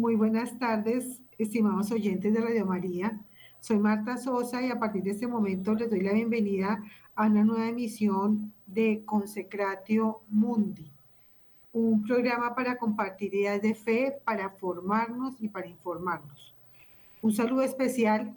Muy 0.00 0.16
buenas 0.16 0.58
tardes, 0.58 1.20
estimados 1.36 1.92
oyentes 1.92 2.32
de 2.32 2.40
Radio 2.40 2.64
María. 2.64 3.20
Soy 3.60 3.78
Marta 3.78 4.16
Sosa 4.16 4.62
y 4.62 4.70
a 4.70 4.78
partir 4.78 5.02
de 5.02 5.10
este 5.10 5.26
momento 5.26 5.74
les 5.74 5.90
doy 5.90 6.00
la 6.00 6.14
bienvenida 6.14 6.82
a 7.14 7.26
una 7.26 7.44
nueva 7.44 7.68
emisión 7.68 8.50
de 8.66 9.02
Consecratio 9.04 10.22
Mundi, 10.30 10.90
un 11.74 12.02
programa 12.02 12.54
para 12.54 12.78
compartir 12.78 13.34
ideas 13.34 13.60
de 13.60 13.74
fe, 13.74 14.16
para 14.24 14.48
formarnos 14.48 15.34
y 15.38 15.48
para 15.48 15.66
informarnos. 15.66 16.54
Un 17.20 17.34
saludo 17.34 17.60
especial 17.60 18.34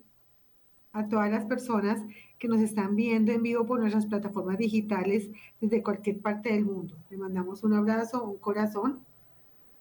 a 0.92 1.08
todas 1.08 1.31
las 1.31 1.45
personas 1.45 2.02
que 2.39 2.50
nos 2.50 2.59
están 2.59 2.98
viendo 2.98 3.31
en 3.31 3.42
vivo 3.42 3.66
por 3.66 3.80
nuestras 3.80 4.05
plataformas 4.05 4.58
digitales 4.58 5.30
desde 5.61 5.81
cualquier 5.81 6.20
parte 6.20 6.52
del 6.52 6.66
mundo. 6.66 6.98
Les 7.09 7.17
mandamos 7.17 7.64
un 7.64 7.72
abrazo, 7.72 8.22
un 8.22 8.38
corazón 8.38 9.00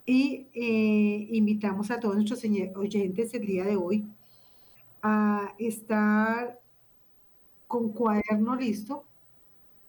y 0.04 0.48
eh, 0.54 1.28
invitamos 1.30 1.90
a 1.90 2.00
todos 2.00 2.16
nuestros 2.16 2.44
oyentes 2.74 3.34
el 3.34 3.46
día 3.46 3.64
de 3.64 3.76
hoy 3.76 4.04
a 5.02 5.54
estar 5.58 6.60
con 7.68 7.92
cuaderno 7.92 8.56
listo 8.56 9.04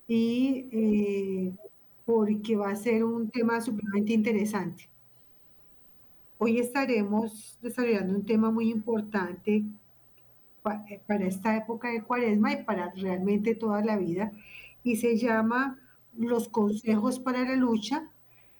y 0.06 0.68
eh, 0.72 1.52
porque 2.04 2.56
va 2.56 2.70
a 2.70 2.76
ser 2.76 3.04
un 3.04 3.30
tema 3.30 3.60
supremamente 3.60 4.12
interesante. 4.12 4.88
Hoy 6.38 6.58
estaremos 6.58 7.58
desarrollando 7.62 8.14
un 8.14 8.26
tema 8.26 8.50
muy 8.50 8.70
importante 8.70 9.64
eh, 10.88 11.00
para 11.06 11.26
esta 11.26 11.56
época 11.56 11.90
de 11.90 12.02
cuaresma 12.02 12.52
y 12.52 12.64
para 12.64 12.90
realmente 12.92 13.54
toda 13.54 13.84
la 13.84 13.96
vida 13.96 14.32
y 14.82 14.96
se 14.96 15.16
llama 15.16 15.78
Los 16.16 16.48
consejos 16.48 17.18
para 17.18 17.44
la 17.44 17.56
lucha 17.56 18.10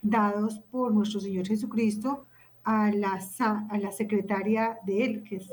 dados 0.04 0.60
por 0.70 0.92
nuestro 0.92 1.18
Señor 1.18 1.46
Jesucristo 1.46 2.26
a 2.62 2.92
la, 2.92 3.18
a 3.68 3.78
la 3.78 3.90
secretaria 3.90 4.78
de 4.86 5.04
él, 5.04 5.24
que 5.24 5.36
es 5.36 5.50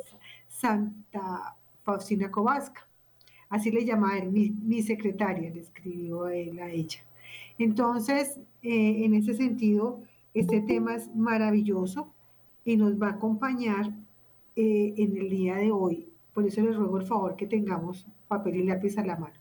Santa 0.48 1.58
Faustina 1.84 2.30
Kowalska. 2.30 2.88
Así 3.50 3.72
le 3.72 3.84
llama 3.84 4.18
él, 4.18 4.32
mi, 4.32 4.52
mi 4.52 4.82
secretaria, 4.82 5.50
le 5.50 5.62
escribió 5.62 6.28
él 6.28 6.60
a 6.60 6.70
ella. 6.70 7.00
Entonces, 7.58 8.40
eh, 8.62 9.06
en 9.06 9.14
ese 9.14 9.34
sentido, 9.34 10.02
este 10.34 10.62
tema 10.62 10.96
es 10.96 11.14
maravilloso 11.16 12.14
y 12.64 12.78
nos 12.78 13.02
va 13.02 13.08
a 13.08 13.12
acompañar 13.12 13.92
eh, 14.56 14.94
en 14.98 15.18
el 15.18 15.30
día 15.30 15.56
de 15.56 15.72
hoy. 15.72 16.08
Por 16.34 16.46
eso 16.46 16.62
les 16.62 16.76
ruego 16.76 17.00
el 17.00 17.06
favor 17.06 17.36
que 17.36 17.48
tengamos 17.48 18.08
papel 18.28 18.56
y 18.58 18.64
lápiz 18.64 18.98
a 18.98 19.06
la 19.06 19.18
mano. 19.18 19.41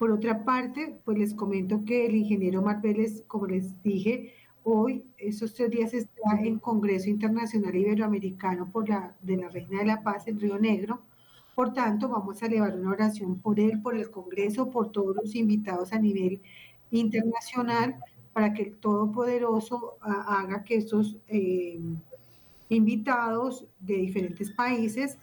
Por 0.00 0.12
otra 0.12 0.46
parte, 0.46 0.98
pues 1.04 1.18
les 1.18 1.34
comento 1.34 1.84
que 1.84 2.06
el 2.06 2.16
ingeniero 2.16 2.62
Marbeles, 2.62 3.22
como 3.26 3.46
les 3.46 3.82
dije, 3.82 4.32
hoy, 4.62 5.04
esos 5.18 5.52
tres 5.52 5.70
días 5.70 5.92
está 5.92 6.40
en 6.42 6.58
Congreso 6.58 7.10
Internacional 7.10 7.76
Iberoamericano 7.76 8.70
por 8.72 8.88
la, 8.88 9.14
de 9.20 9.36
la 9.36 9.50
Reina 9.50 9.80
de 9.80 9.84
la 9.84 10.02
Paz 10.02 10.26
en 10.26 10.40
Río 10.40 10.58
Negro. 10.58 11.02
Por 11.54 11.74
tanto, 11.74 12.08
vamos 12.08 12.42
a 12.42 12.46
elevar 12.46 12.74
una 12.76 12.92
oración 12.92 13.40
por 13.40 13.60
él, 13.60 13.82
por 13.82 13.94
el 13.94 14.10
Congreso, 14.10 14.70
por 14.70 14.90
todos 14.90 15.14
los 15.16 15.34
invitados 15.34 15.92
a 15.92 15.98
nivel 15.98 16.40
internacional, 16.90 17.96
para 18.32 18.54
que 18.54 18.62
el 18.62 18.76
Todopoderoso 18.78 19.98
ah, 20.00 20.40
haga 20.40 20.64
que 20.64 20.76
estos 20.76 21.18
eh, 21.28 21.78
invitados 22.70 23.66
de 23.78 23.96
diferentes 23.96 24.50
países 24.50 25.18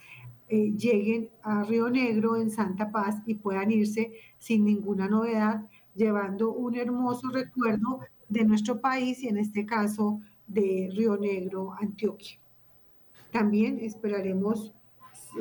eh, 0.49 0.71
lleguen 0.77 1.29
a 1.43 1.63
Río 1.63 1.89
Negro 1.89 2.37
en 2.37 2.49
Santa 2.49 2.89
Paz 2.89 3.21
y 3.25 3.35
puedan 3.35 3.69
irse 3.69 4.13
sin 4.37 4.63
ninguna 4.63 5.09
novedad, 5.09 5.67
llevando 5.93 6.53
un 6.53 6.75
hermoso 6.75 7.29
recuerdo 7.29 7.99
de 8.29 8.45
nuestro 8.45 8.79
país 8.79 9.21
y 9.23 9.27
en 9.27 9.37
este 9.37 9.65
caso 9.65 10.21
de 10.47 10.89
Río 10.95 11.17
Negro, 11.17 11.73
Antioquia. 11.77 12.39
También 13.31 13.79
esperaremos 13.79 14.73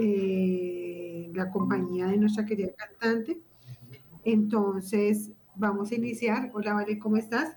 eh, 0.00 1.30
la 1.32 1.50
compañía 1.50 2.06
de 2.08 2.16
nuestra 2.16 2.44
querida 2.44 2.72
cantante. 2.74 3.38
Entonces, 4.24 5.30
vamos 5.54 5.92
a 5.92 5.94
iniciar. 5.94 6.50
Hola, 6.52 6.74
Vale, 6.74 6.98
¿cómo 6.98 7.16
estás? 7.16 7.56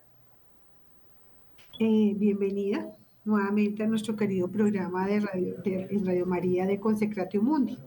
Eh, 1.80 2.14
bienvenida 2.16 2.99
nuevamente 3.30 3.84
a 3.84 3.88
nuestro 3.88 4.16
querido 4.16 4.50
programa 4.50 5.06
de 5.06 5.20
Radio, 5.20 5.56
de, 5.64 6.02
Radio 6.04 6.26
María 6.26 6.66
de 6.66 6.80
Consecratio 6.80 7.42
Mundi. 7.42 7.78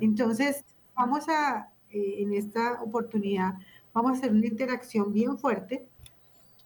Entonces, 0.00 0.64
vamos 0.94 1.28
a, 1.28 1.72
eh, 1.90 2.16
en 2.18 2.34
esta 2.34 2.82
oportunidad, 2.82 3.54
vamos 3.94 4.12
a 4.12 4.14
hacer 4.14 4.32
una 4.32 4.46
interacción 4.46 5.12
bien 5.12 5.38
fuerte 5.38 5.86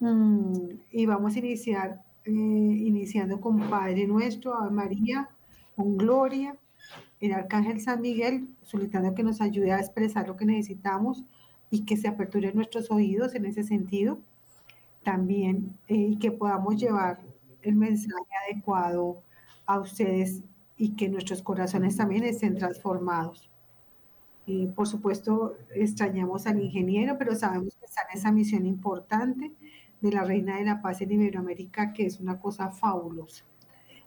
mm, 0.00 0.68
y 0.90 1.06
vamos 1.06 1.36
a 1.36 1.38
iniciar, 1.38 2.02
eh, 2.24 2.30
iniciando 2.30 3.40
con 3.40 3.70
Padre 3.70 4.06
Nuestro, 4.06 4.54
a 4.54 4.68
María, 4.68 5.28
con 5.76 5.96
Gloria, 5.96 6.56
el 7.20 7.32
Arcángel 7.32 7.80
San 7.80 8.00
Miguel, 8.00 8.48
solicitando 8.64 9.14
que 9.14 9.22
nos 9.22 9.40
ayude 9.40 9.72
a 9.72 9.78
expresar 9.78 10.26
lo 10.26 10.36
que 10.36 10.46
necesitamos 10.46 11.22
y 11.70 11.84
que 11.84 11.96
se 11.96 12.08
aperturen 12.08 12.56
nuestros 12.56 12.90
oídos 12.90 13.34
en 13.34 13.44
ese 13.46 13.62
sentido. 13.62 14.18
También, 15.04 15.76
eh, 15.88 16.18
que 16.18 16.32
podamos 16.32 16.76
llevar 16.76 17.20
el 17.62 17.76
mensaje 17.76 18.30
adecuado 18.48 19.22
a 19.66 19.78
ustedes 19.78 20.42
y 20.76 20.96
que 20.96 21.08
nuestros 21.08 21.42
corazones 21.42 21.96
también 21.96 22.24
estén 22.24 22.56
transformados. 22.56 23.50
Y 24.46 24.66
por 24.66 24.88
supuesto, 24.88 25.56
extrañamos 25.74 26.46
al 26.46 26.60
ingeniero, 26.60 27.16
pero 27.18 27.34
sabemos 27.34 27.76
que 27.76 27.84
está 27.84 28.02
en 28.10 28.18
esa 28.18 28.32
misión 28.32 28.66
importante 28.66 29.52
de 30.00 30.12
la 30.12 30.24
Reina 30.24 30.56
de 30.56 30.64
la 30.64 30.82
Paz 30.82 31.00
en 31.02 31.12
Iberoamérica, 31.12 31.92
que 31.92 32.06
es 32.06 32.18
una 32.18 32.40
cosa 32.40 32.70
fabulosa. 32.70 33.44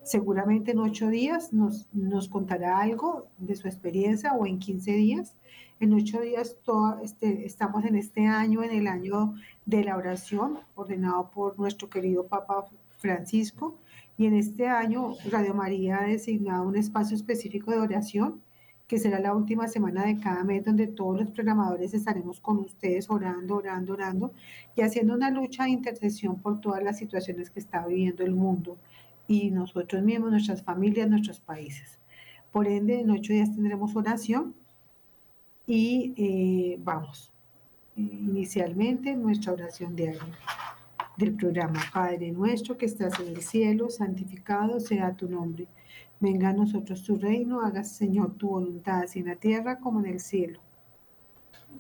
Seguramente 0.02 0.72
en 0.72 0.80
ocho 0.80 1.08
días 1.08 1.54
nos, 1.54 1.88
nos 1.94 2.28
contará 2.28 2.80
algo 2.80 3.28
de 3.38 3.56
su 3.56 3.68
experiencia 3.68 4.34
o 4.34 4.46
en 4.46 4.60
15 4.60 4.92
días. 4.92 5.38
En 5.80 5.94
ocho 5.94 6.20
días 6.20 6.58
este, 7.04 7.46
estamos 7.46 7.86
en 7.86 7.96
este 7.96 8.26
año, 8.28 8.64
en 8.64 8.72
el 8.72 8.88
año 8.88 9.36
de 9.66 9.84
la 9.84 9.96
oración, 9.96 10.60
ordenado 10.76 11.32
por 11.32 11.58
nuestro 11.58 11.90
querido 11.90 12.28
Papa 12.28 12.66
Francisco, 13.04 13.76
y 14.18 14.28
en 14.28 14.34
este 14.34 14.66
año 14.68 15.16
Radio 15.30 15.54
María 15.54 16.00
ha 16.00 16.08
designado 16.08 16.64
un 16.66 16.78
espacio 16.78 17.18
específico 17.18 17.70
de 17.72 17.80
oración, 17.80 18.42
que 18.88 18.98
será 18.98 19.20
la 19.20 19.36
última 19.36 19.68
semana 19.68 20.06
de 20.06 20.20
cada 20.22 20.46
mes, 20.46 20.64
donde 20.64 20.88
todos 20.88 21.20
los 21.20 21.32
programadores 21.32 21.94
estaremos 21.94 22.40
con 22.40 22.60
ustedes 22.60 23.10
orando, 23.10 23.58
orando, 23.58 23.94
orando, 23.94 24.32
y 24.74 24.84
haciendo 24.84 25.16
una 25.16 25.30
lucha 25.32 25.66
de 25.66 25.72
intercesión 25.72 26.40
por 26.40 26.62
todas 26.62 26.82
las 26.82 26.98
situaciones 26.98 27.50
que 27.50 27.60
está 27.60 27.86
viviendo 27.86 28.24
el 28.24 28.36
mundo 28.36 28.78
y 29.28 29.52
nosotros 29.52 30.02
mismos, 30.02 30.32
nuestras 30.32 30.64
familias, 30.64 31.10
nuestros 31.10 31.42
países. 31.42 32.00
Por 32.54 32.68
ende, 32.68 33.02
en 33.02 33.12
ocho 33.12 33.34
días 33.34 33.54
tendremos 33.54 33.98
oración 33.98 34.56
y 35.68 36.14
eh, 36.16 36.80
vamos, 36.82 37.34
eh, 37.98 38.02
inicialmente 38.02 39.14
nuestra 39.18 39.52
oración 39.52 39.94
diaria 39.94 40.22
del 41.18 41.36
programa 41.36 41.82
Padre 41.94 42.32
nuestro 42.32 42.78
que 42.78 42.86
estás 42.86 43.20
en 43.20 43.28
el 43.30 43.42
cielo, 43.42 43.90
santificado 43.90 44.80
sea 44.80 45.16
tu 45.16 45.30
nombre. 45.30 45.68
Venga 46.20 46.50
a 46.50 46.54
nosotros 46.54 47.04
tu 47.04 47.16
reino, 47.18 47.62
hagas 47.62 47.96
Señor 47.96 48.36
tu 48.36 48.50
voluntad, 48.50 49.02
así 49.04 49.20
en 49.20 49.28
la 49.28 49.36
tierra 49.36 49.80
como 49.80 50.00
en 50.00 50.08
el 50.08 50.20
cielo. 50.20 50.60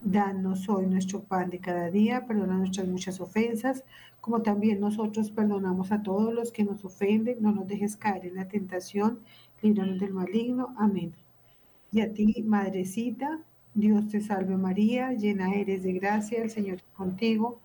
Danos 0.01 0.67
hoy 0.69 0.85
nuestro 0.85 1.23
pan 1.23 1.49
de 1.49 1.59
cada 1.59 1.89
día, 1.89 2.25
perdona 2.25 2.57
nuestras 2.57 2.87
muchas 2.87 3.21
ofensas, 3.21 3.83
como 4.19 4.41
también 4.41 4.79
nosotros 4.79 5.31
perdonamos 5.31 5.91
a 5.91 6.03
todos 6.03 6.33
los 6.33 6.51
que 6.51 6.63
nos 6.63 6.83
ofenden. 6.83 7.41
No 7.41 7.51
nos 7.51 7.67
dejes 7.67 7.95
caer 7.95 8.25
en 8.25 8.35
la 8.35 8.47
tentación, 8.47 9.19
líbranos 9.61 9.99
del 9.99 10.13
maligno. 10.13 10.73
Amén. 10.77 11.13
Y 11.91 12.01
a 12.01 12.11
ti, 12.11 12.43
Madrecita, 12.45 13.39
Dios 13.73 14.07
te 14.09 14.21
salve 14.21 14.57
María, 14.57 15.13
llena 15.13 15.53
eres 15.53 15.83
de 15.83 15.93
gracia, 15.93 16.43
el 16.43 16.49
Señor 16.49 16.77
es 16.77 16.83
contigo. 16.93 17.59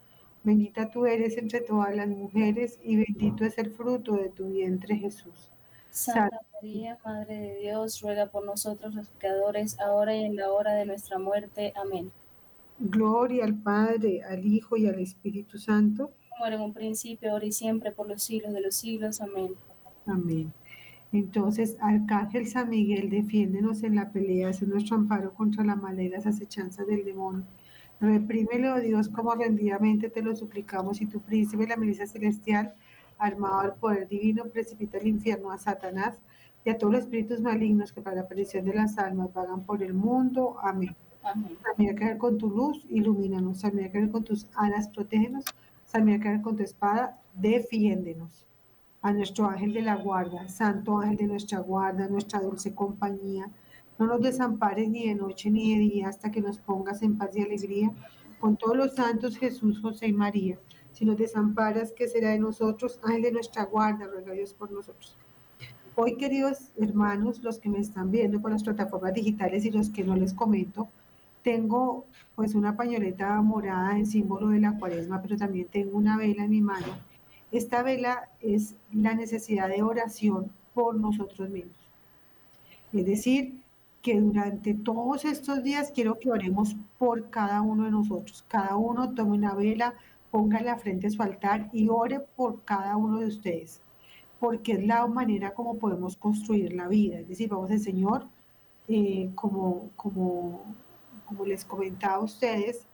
Bendita 0.45 0.91
tú 0.91 1.07
eres 1.07 1.37
entre 1.37 1.61
todas 1.61 1.95
las 1.95 2.09
mujeres 2.09 2.79
y 2.83 2.97
bendito 2.97 3.45
es 3.45 3.59
el 3.59 3.71
fruto 3.71 4.15
de 4.15 4.31
tu 4.31 4.51
vientre 4.51 4.97
Jesús. 4.97 5.51
Santa 5.91 6.41
María, 6.55 6.99
Madre 7.05 7.39
de 7.39 7.57
Dios, 7.57 8.01
ruega 8.01 8.27
por 8.27 8.45
nosotros 8.45 8.95
los 8.95 9.09
pecadores, 9.09 9.79
ahora 9.81 10.15
y 10.15 10.25
en 10.25 10.37
la 10.37 10.51
hora 10.53 10.75
de 10.75 10.87
nuestra 10.87 11.19
muerte. 11.19 11.73
Amén. 11.77 12.13
Gloria 12.79 13.45
al 13.45 13.55
Padre, 13.55 14.23
al 14.23 14.45
Hijo 14.47 14.77
y 14.77 14.87
al 14.87 15.01
Espíritu 15.01 15.59
Santo. 15.59 16.13
Como 16.31 16.47
era 16.47 16.57
en 16.57 16.63
un 16.63 16.73
principio, 16.73 17.33
ahora 17.33 17.47
y 17.47 17.53
siempre, 17.53 17.91
por 17.91 18.09
los 18.09 18.23
siglos 18.23 18.53
de 18.53 18.61
los 18.61 18.77
siglos. 18.77 19.21
Amén. 19.21 19.55
Amén. 20.07 20.53
Entonces, 21.13 21.77
Arcángel 21.81 22.47
San 22.47 22.69
Miguel, 22.71 23.11
defiéndenos 23.11 23.83
en 23.83 23.97
la 23.97 24.13
pelea, 24.13 24.51
es 24.51 24.63
nuestro 24.63 24.97
amparo 24.97 25.35
contra 25.35 25.65
las 25.65 25.81
maleras 25.81 26.27
acechanzas 26.27 26.87
del 26.87 27.05
demonio. 27.05 27.45
Reprímelo, 28.01 28.75
oh 28.75 28.81
Dios, 28.81 29.09
como 29.09 29.35
rendidamente 29.35 30.09
te 30.09 30.23
lo 30.23 30.37
suplicamos, 30.37 31.01
y 31.01 31.07
tu 31.07 31.21
príncipe, 31.21 31.67
la 31.67 31.77
milicia 31.77 32.07
celestial, 32.07 32.75
armado 33.19 33.61
al 33.61 33.75
poder 33.75 34.09
divino, 34.09 34.45
precipita 34.45 34.99
al 34.99 35.07
infierno 35.07 35.51
a 35.51 35.59
Satanás 35.59 36.19
y 36.65 36.71
a 36.71 36.79
todos 36.79 36.93
los 36.93 37.03
espíritus 37.03 37.41
malignos 37.41 37.93
que 37.93 38.01
para 38.01 38.17
la 38.17 38.29
perdición 38.29 38.65
de 38.65 38.75
las 38.75 38.99
almas 38.99 39.33
vagan 39.33 39.63
por 39.65 39.83
el 39.83 39.95
mundo. 39.95 40.57
Amén. 40.63 40.95
Amén. 41.23 41.57
Salmía 41.63 41.95
caer 41.95 42.19
con 42.19 42.39
tu 42.39 42.49
luz, 42.49 42.87
ilumínanos. 42.89 43.61
Salmía 43.61 43.91
caer 43.91 44.11
con 44.11 44.25
tus 44.25 44.47
alas, 44.55 44.89
protégenos. 44.89 45.45
Salmía 45.85 46.21
caer 46.21 46.41
con 46.43 46.57
tu 46.57 46.63
espada, 46.63 47.19
defiéndenos. 47.35 48.45
A 49.03 49.13
nuestro 49.13 49.47
ángel 49.47 49.73
de 49.73 49.83
la 49.83 49.97
guarda, 49.97 50.49
santo 50.49 50.99
ángel 50.99 51.17
de 51.17 51.27
nuestra 51.29 51.61
guarda, 51.61 52.09
nuestra 52.09 52.41
dulce 52.41 52.75
compañía, 52.75 53.49
no 53.99 54.07
nos 54.07 54.21
desampares 54.21 54.89
ni 54.89 55.09
de 55.09 55.15
noche 55.15 55.51
ni 55.51 55.75
de 55.75 55.81
día 55.81 56.09
hasta 56.09 56.31
que 56.31 56.41
nos 56.41 56.59
pongas 56.59 57.03
en 57.03 57.19
paz 57.19 57.37
y 57.37 57.43
alegría 57.43 57.91
con 58.39 58.57
todos 58.57 58.77
los 58.77 58.95
santos 58.95 59.37
Jesús, 59.37 59.81
José 59.81 60.09
y 60.09 60.13
María. 60.13 60.59
Si 60.93 61.05
nos 61.05 61.17
desamparas, 61.17 61.93
¿qué 61.93 62.09
será 62.09 62.31
de 62.31 62.39
nosotros? 62.39 63.01
Ángel 63.03 63.23
de 63.23 63.33
nuestra 63.33 63.65
guarda, 63.65 64.07
ruega 64.07 64.33
Dios 64.33 64.55
por 64.55 64.71
nosotros. 64.71 65.17
Hoy, 65.97 66.17
queridos 66.17 66.71
hermanos, 66.77 67.43
los 67.43 67.59
que 67.59 67.69
me 67.69 67.81
están 67.81 68.13
viendo 68.13 68.41
por 68.41 68.53
las 68.53 68.63
plataformas 68.63 69.15
digitales 69.15 69.65
y 69.65 69.73
los 69.73 69.91
que 69.91 70.05
no 70.05 70.15
les 70.15 70.33
comento, 70.33 70.89
tengo 71.43 72.05
pues 72.37 72.55
una 72.55 72.77
pañoleta 72.77 73.41
morada 73.43 73.99
en 73.99 74.07
símbolo 74.07 74.49
de 74.49 74.61
la 74.61 74.79
cuaresma, 74.79 75.21
pero 75.21 75.37
también 75.37 75.67
tengo 75.67 75.99
una 75.99 76.17
vela 76.17 76.45
en 76.45 76.51
mi 76.51 76.61
mano. 76.61 76.87
Esta 77.51 77.83
vela 77.83 78.29
es 78.41 78.77
la 78.93 79.15
necesidad 79.15 79.69
de 79.69 79.83
oración 79.83 80.53
por 80.75 80.95
nosotros 80.95 81.51
mismos. 81.51 81.77
Es 82.93 83.07
decir, 83.07 83.61
que 84.09 84.19
durante 84.19 84.73
todos 84.73 85.27
estos 85.27 85.63
días 85.63 85.93
quiero 85.95 86.19
que 86.19 86.31
oremos 86.31 86.75
por 86.99 87.29
cada 87.29 87.61
uno 87.61 87.85
de 87.85 87.91
nosotros. 87.91 88.43
Cada 88.49 88.75
uno 88.75 89.13
tome 89.13 89.37
una 89.37 89.55
vela, 89.55 89.93
póngala 90.31 90.79
frente 90.79 91.09
a 91.09 91.11
su 91.11 91.23
altar 91.23 91.69
y 91.75 91.91
ore 91.91 92.21
por 92.21 92.65
cada 92.65 92.97
uno 92.97 93.19
de 93.19 93.27
ustedes, 93.27 93.83
porque 94.41 94.73
es 94.73 94.87
la 94.87 95.07
manera 95.07 95.53
como 95.53 95.79
podemos 95.79 96.17
construir 96.17 96.73
la 96.73 96.89
vida. 96.89 97.19
Es 97.19 97.29
decir, 97.29 97.51
vamos 97.51 97.71
al 97.71 97.81
Señor, 97.81 98.27
eh, 98.89 99.31
como, 99.35 99.91
como, 99.95 100.63
como 101.27 101.45
les 101.45 101.67
comentaba 101.67 102.15
a 102.15 102.25
ustedes, 102.25 102.87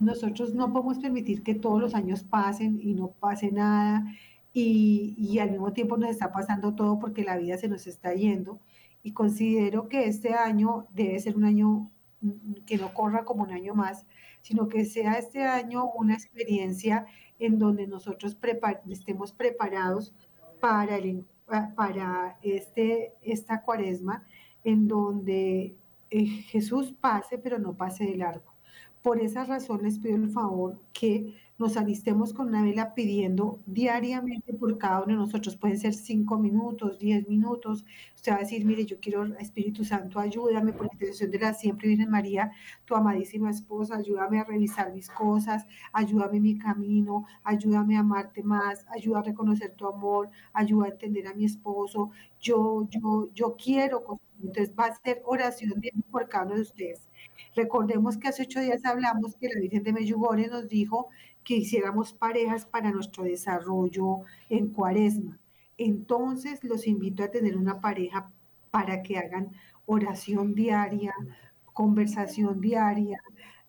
nosotros 0.00 0.54
no 0.54 0.72
podemos 0.72 0.98
permitir 0.98 1.44
que 1.44 1.54
todos 1.54 1.80
los 1.80 1.94
años 1.94 2.24
pasen 2.24 2.80
y 2.82 2.94
no 2.94 3.12
pase 3.20 3.52
nada 3.52 4.04
y, 4.52 5.14
y 5.16 5.38
al 5.38 5.52
mismo 5.52 5.72
tiempo 5.72 5.96
nos 5.96 6.10
está 6.10 6.32
pasando 6.32 6.74
todo 6.74 6.98
porque 6.98 7.22
la 7.22 7.36
vida 7.36 7.56
se 7.58 7.68
nos 7.68 7.86
está 7.86 8.12
yendo 8.14 8.58
y 9.02 9.12
considero 9.12 9.88
que 9.88 10.06
este 10.06 10.34
año 10.34 10.86
debe 10.92 11.18
ser 11.18 11.36
un 11.36 11.44
año 11.44 11.90
mm, 12.20 12.64
que 12.66 12.76
no 12.78 12.92
corra 12.94 13.24
como 13.24 13.44
un 13.44 13.52
año 13.52 13.74
más, 13.74 14.06
sino 14.42 14.68
que 14.68 14.84
sea 14.84 15.14
este 15.14 15.44
año 15.44 15.90
una 15.94 16.14
experiencia 16.14 17.06
en 17.38 17.58
donde 17.58 17.86
nosotros 17.86 18.34
prepar 18.34 18.82
estemos 18.88 19.32
preparados 19.32 20.14
para, 20.60 20.96
el, 20.96 21.24
para 21.76 22.38
este, 22.42 23.14
esta 23.22 23.62
cuaresma, 23.62 24.24
en 24.64 24.88
donde 24.88 25.76
eh, 26.10 26.26
Jesús 26.26 26.92
pase, 26.92 27.38
pero 27.38 27.58
no 27.58 27.74
pase 27.74 28.04
de 28.04 28.16
largo. 28.16 28.52
Por 29.02 29.20
esa 29.20 29.44
razón 29.44 29.82
les 29.82 29.98
pido 29.98 30.16
el 30.16 30.30
favor 30.30 30.80
que 30.92 31.36
nos 31.58 31.76
alistemos 31.76 32.32
con 32.32 32.48
una 32.48 32.62
vela 32.62 32.94
pidiendo 32.94 33.60
diariamente 33.66 34.54
por 34.54 34.78
cada 34.78 34.98
uno 35.02 35.08
de 35.08 35.14
nosotros. 35.14 35.56
Pueden 35.56 35.78
ser 35.78 35.92
cinco 35.92 36.38
minutos, 36.38 36.98
diez 37.00 37.28
minutos. 37.28 37.84
Usted 38.14 38.32
va 38.32 38.36
a 38.36 38.40
decir, 38.40 38.64
mire, 38.64 38.86
yo 38.86 39.00
quiero, 39.00 39.24
Espíritu 39.38 39.84
Santo, 39.84 40.20
ayúdame 40.20 40.72
por 40.72 40.86
la 40.86 40.92
intercesión 40.92 41.30
de 41.30 41.38
la 41.40 41.54
siempre 41.54 41.88
Virgen 41.88 42.10
María, 42.10 42.52
tu 42.84 42.94
amadísima 42.94 43.50
esposa, 43.50 43.96
ayúdame 43.96 44.38
a 44.40 44.44
revisar 44.44 44.92
mis 44.92 45.10
cosas, 45.10 45.66
ayúdame 45.92 46.36
en 46.36 46.42
mi 46.44 46.58
camino, 46.58 47.26
ayúdame 47.42 47.96
a 47.96 48.00
amarte 48.00 48.42
más, 48.42 48.86
ayuda 48.90 49.18
a 49.20 49.22
reconocer 49.22 49.72
tu 49.72 49.86
amor, 49.88 50.30
ayuda 50.52 50.86
a 50.86 50.90
entender 50.90 51.26
a 51.26 51.34
mi 51.34 51.44
esposo. 51.44 52.10
Yo, 52.40 52.86
yo, 52.90 53.30
yo 53.34 53.56
quiero. 53.56 54.20
Entonces 54.40 54.72
va 54.78 54.86
a 54.86 54.94
ser 54.94 55.20
oración 55.24 55.74
por 56.12 56.28
cada 56.28 56.46
uno 56.46 56.54
de 56.54 56.62
ustedes. 56.62 57.08
Recordemos 57.56 58.16
que 58.16 58.28
hace 58.28 58.42
ocho 58.44 58.60
días 58.60 58.84
hablamos 58.84 59.34
que 59.36 59.48
la 59.48 59.60
Virgen 59.60 59.82
de 59.82 59.92
Meyugore 59.92 60.46
nos 60.48 60.68
dijo 60.68 61.08
que 61.48 61.56
hiciéramos 61.56 62.12
parejas 62.12 62.66
para 62.66 62.92
nuestro 62.92 63.24
desarrollo 63.24 64.20
en 64.50 64.68
cuaresma. 64.68 65.38
Entonces 65.78 66.62
los 66.62 66.86
invito 66.86 67.24
a 67.24 67.30
tener 67.30 67.56
una 67.56 67.80
pareja 67.80 68.30
para 68.70 69.02
que 69.02 69.16
hagan 69.16 69.52
oración 69.86 70.54
diaria, 70.54 71.14
conversación 71.72 72.60
diaria, 72.60 73.18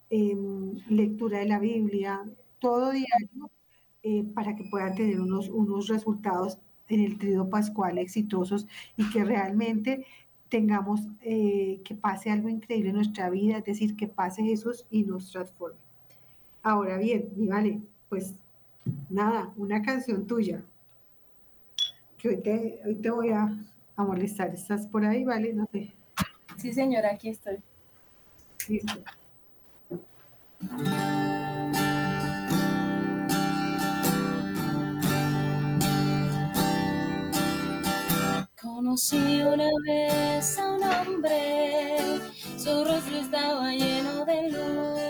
em, 0.09 0.75
lectura 0.89 1.39
de 1.39 1.45
la 1.45 1.59
Biblia, 1.59 2.25
todo 2.59 2.91
diario, 2.91 3.49
eh, 4.03 4.25
para 4.35 4.57
que 4.57 4.65
puedan 4.65 4.95
tener 4.95 5.21
unos, 5.21 5.47
unos 5.47 5.87
resultados 5.87 6.59
en 6.89 6.99
el 6.99 7.17
trío 7.17 7.49
pascual 7.49 7.97
exitosos 7.97 8.67
y 8.97 9.09
que 9.09 9.23
realmente 9.23 10.05
tengamos 10.49 11.07
eh, 11.21 11.79
que 11.85 11.95
pase 11.95 12.29
algo 12.29 12.49
increíble 12.49 12.89
en 12.89 12.97
nuestra 12.97 13.29
vida, 13.29 13.59
es 13.59 13.63
decir, 13.63 13.95
que 13.95 14.09
pase 14.09 14.43
Jesús 14.43 14.85
y 14.91 15.03
nos 15.03 15.31
transforme. 15.31 15.88
Ahora 16.61 16.97
bien, 16.97 17.29
y 17.37 17.47
vale, 17.47 17.81
pues 18.09 18.33
nada, 19.09 19.53
una 19.57 19.81
canción 19.81 20.27
tuya, 20.27 20.61
que 22.17 22.29
hoy 22.29 22.37
te, 22.37 22.81
hoy 22.85 22.95
te 22.95 23.09
voy 23.09 23.29
a, 23.29 23.49
a 23.95 24.03
molestar. 24.03 24.53
¿Estás 24.53 24.85
por 24.87 25.05
ahí, 25.05 25.23
vale? 25.23 25.53
No 25.53 25.67
sé. 25.71 25.93
Sí, 26.57 26.73
señora, 26.73 27.11
aquí 27.11 27.29
estoy. 27.29 27.57
Listo. 28.67 28.93
Conocí 38.61 39.41
una 39.41 39.69
vez 39.87 40.57
a 40.57 40.73
un 40.73 40.83
hombre, 40.83 42.19
su 42.57 42.83
rostro 42.83 43.17
estaba 43.17 43.71
lleno 43.71 44.25
de 44.25 44.51
luz, 44.51 45.08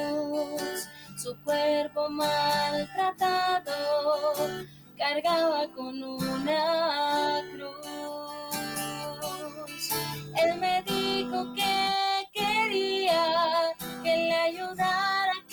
su 1.21 1.35
cuerpo 1.43 2.09
maltratado 2.09 3.65
cargaba 4.97 5.67
con 5.75 6.01
una 6.01 7.43
cruz. 7.51 7.75
Él 10.41 10.57
me 10.59 10.81
dijo 10.83 11.53
que 11.55 12.25
quería 12.31 13.75
que 14.01 14.15
le 14.15 14.33
ayudara 14.33 15.33
a 15.33 15.45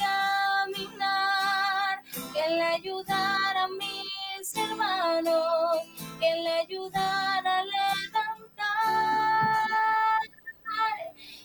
caminar, 0.69 2.01
que 2.33 2.49
le 2.49 2.63
ayudara 2.63 3.65
a 3.65 3.69
mis 3.69 4.55
hermanos, 4.55 5.79
que 6.21 6.33
le 6.43 6.51
ayudara 6.61 7.59
a 7.59 7.65
levantar. 7.65 8.67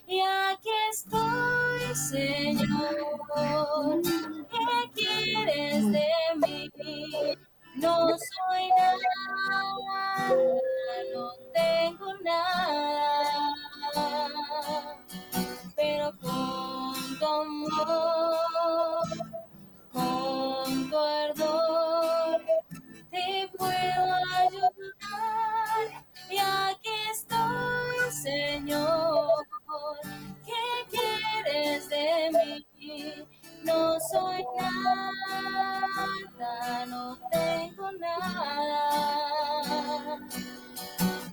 Y 0.06 0.22
aquí 0.22 0.70
estoy, 0.92 1.61
Señor. 1.94 4.02
¿Qué 4.50 4.58
quieres 4.96 5.92
de 5.92 6.08
mí? 6.38 6.72
No 7.76 8.08
soy 8.10 8.70
nada, 8.78 10.30
no 11.14 11.32
tengo 11.54 12.14
nada, 12.24 13.44
pero 15.76 16.12
con 16.20 16.94
tu 17.20 17.26
amor, 17.26 19.08
con 19.92 20.90
tu 20.90 20.98
ardor, 20.98 22.42
te 23.10 23.50
puedo 23.58 24.04
ayudar. 24.38 25.86
Y 26.30 26.38
aquí 26.38 26.91
Señor. 28.32 29.46
¿Qué 30.46 30.64
quieres 30.90 31.90
de 31.90 32.32
mí? 32.32 32.66
nada, 36.40 36.86
no 36.86 37.18
tengo 37.30 37.92
nada, 38.00 38.88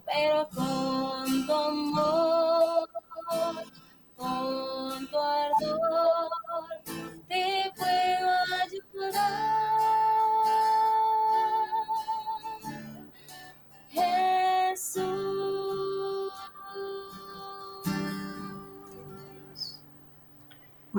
pero 0.07 0.49
con 0.49 1.47
tu 1.47 1.55
amor, 1.55 2.89
con 4.17 5.07
tu 5.07 5.19
ardor, 5.19 6.29
te 7.29 7.73
puedo 7.77 8.29
ayudar. 8.65 9.59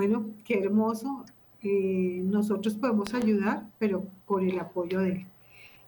Bueno, 0.00 0.30
qué 0.46 0.60
hermoso. 0.60 1.26
Eh, 1.62 2.22
nosotros 2.24 2.74
podemos 2.74 3.12
ayudar, 3.12 3.68
pero 3.78 4.06
con 4.24 4.48
el 4.48 4.58
apoyo 4.58 5.00
de 5.00 5.10
Él. 5.10 5.26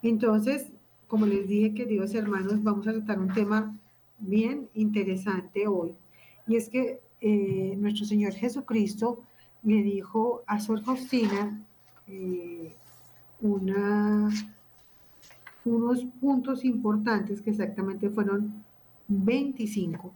Entonces, 0.02 0.71
como 1.09 1.25
les 1.25 1.49
dije, 1.49 1.73
queridos 1.73 2.14
hermanos, 2.14 2.62
vamos 2.62 2.87
a 2.87 2.92
tratar 2.92 3.19
un 3.19 3.33
tema 3.33 3.75
bien 4.19 4.69
interesante 4.75 5.66
hoy. 5.66 5.95
Y 6.47 6.57
es 6.57 6.69
que 6.69 7.00
eh, 7.23 7.75
nuestro 7.78 8.04
Señor 8.04 8.35
Jesucristo 8.35 9.23
le 9.62 9.83
dijo 9.83 10.42
a 10.47 10.61
Sor 10.61 10.85
Faustina 10.85 11.59
eh, 12.07 12.75
unos 13.40 14.45
puntos 16.21 16.66
importantes 16.66 17.40
que 17.40 17.49
exactamente 17.49 18.11
fueron 18.11 18.62
25, 19.09 20.12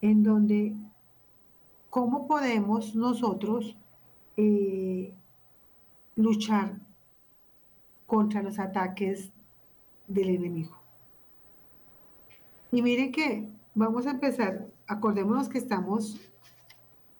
en 0.00 0.22
donde 0.22 0.72
cómo 1.92 2.26
podemos 2.26 2.94
nosotros 2.94 3.76
eh, 4.38 5.12
luchar 6.16 6.78
contra 8.06 8.42
los 8.42 8.58
ataques 8.58 9.30
del 10.08 10.30
enemigo. 10.30 10.74
Y 12.72 12.80
miren 12.80 13.12
que 13.12 13.46
vamos 13.74 14.06
a 14.06 14.12
empezar, 14.12 14.66
acordémonos 14.86 15.50
que 15.50 15.58
estamos 15.58 16.18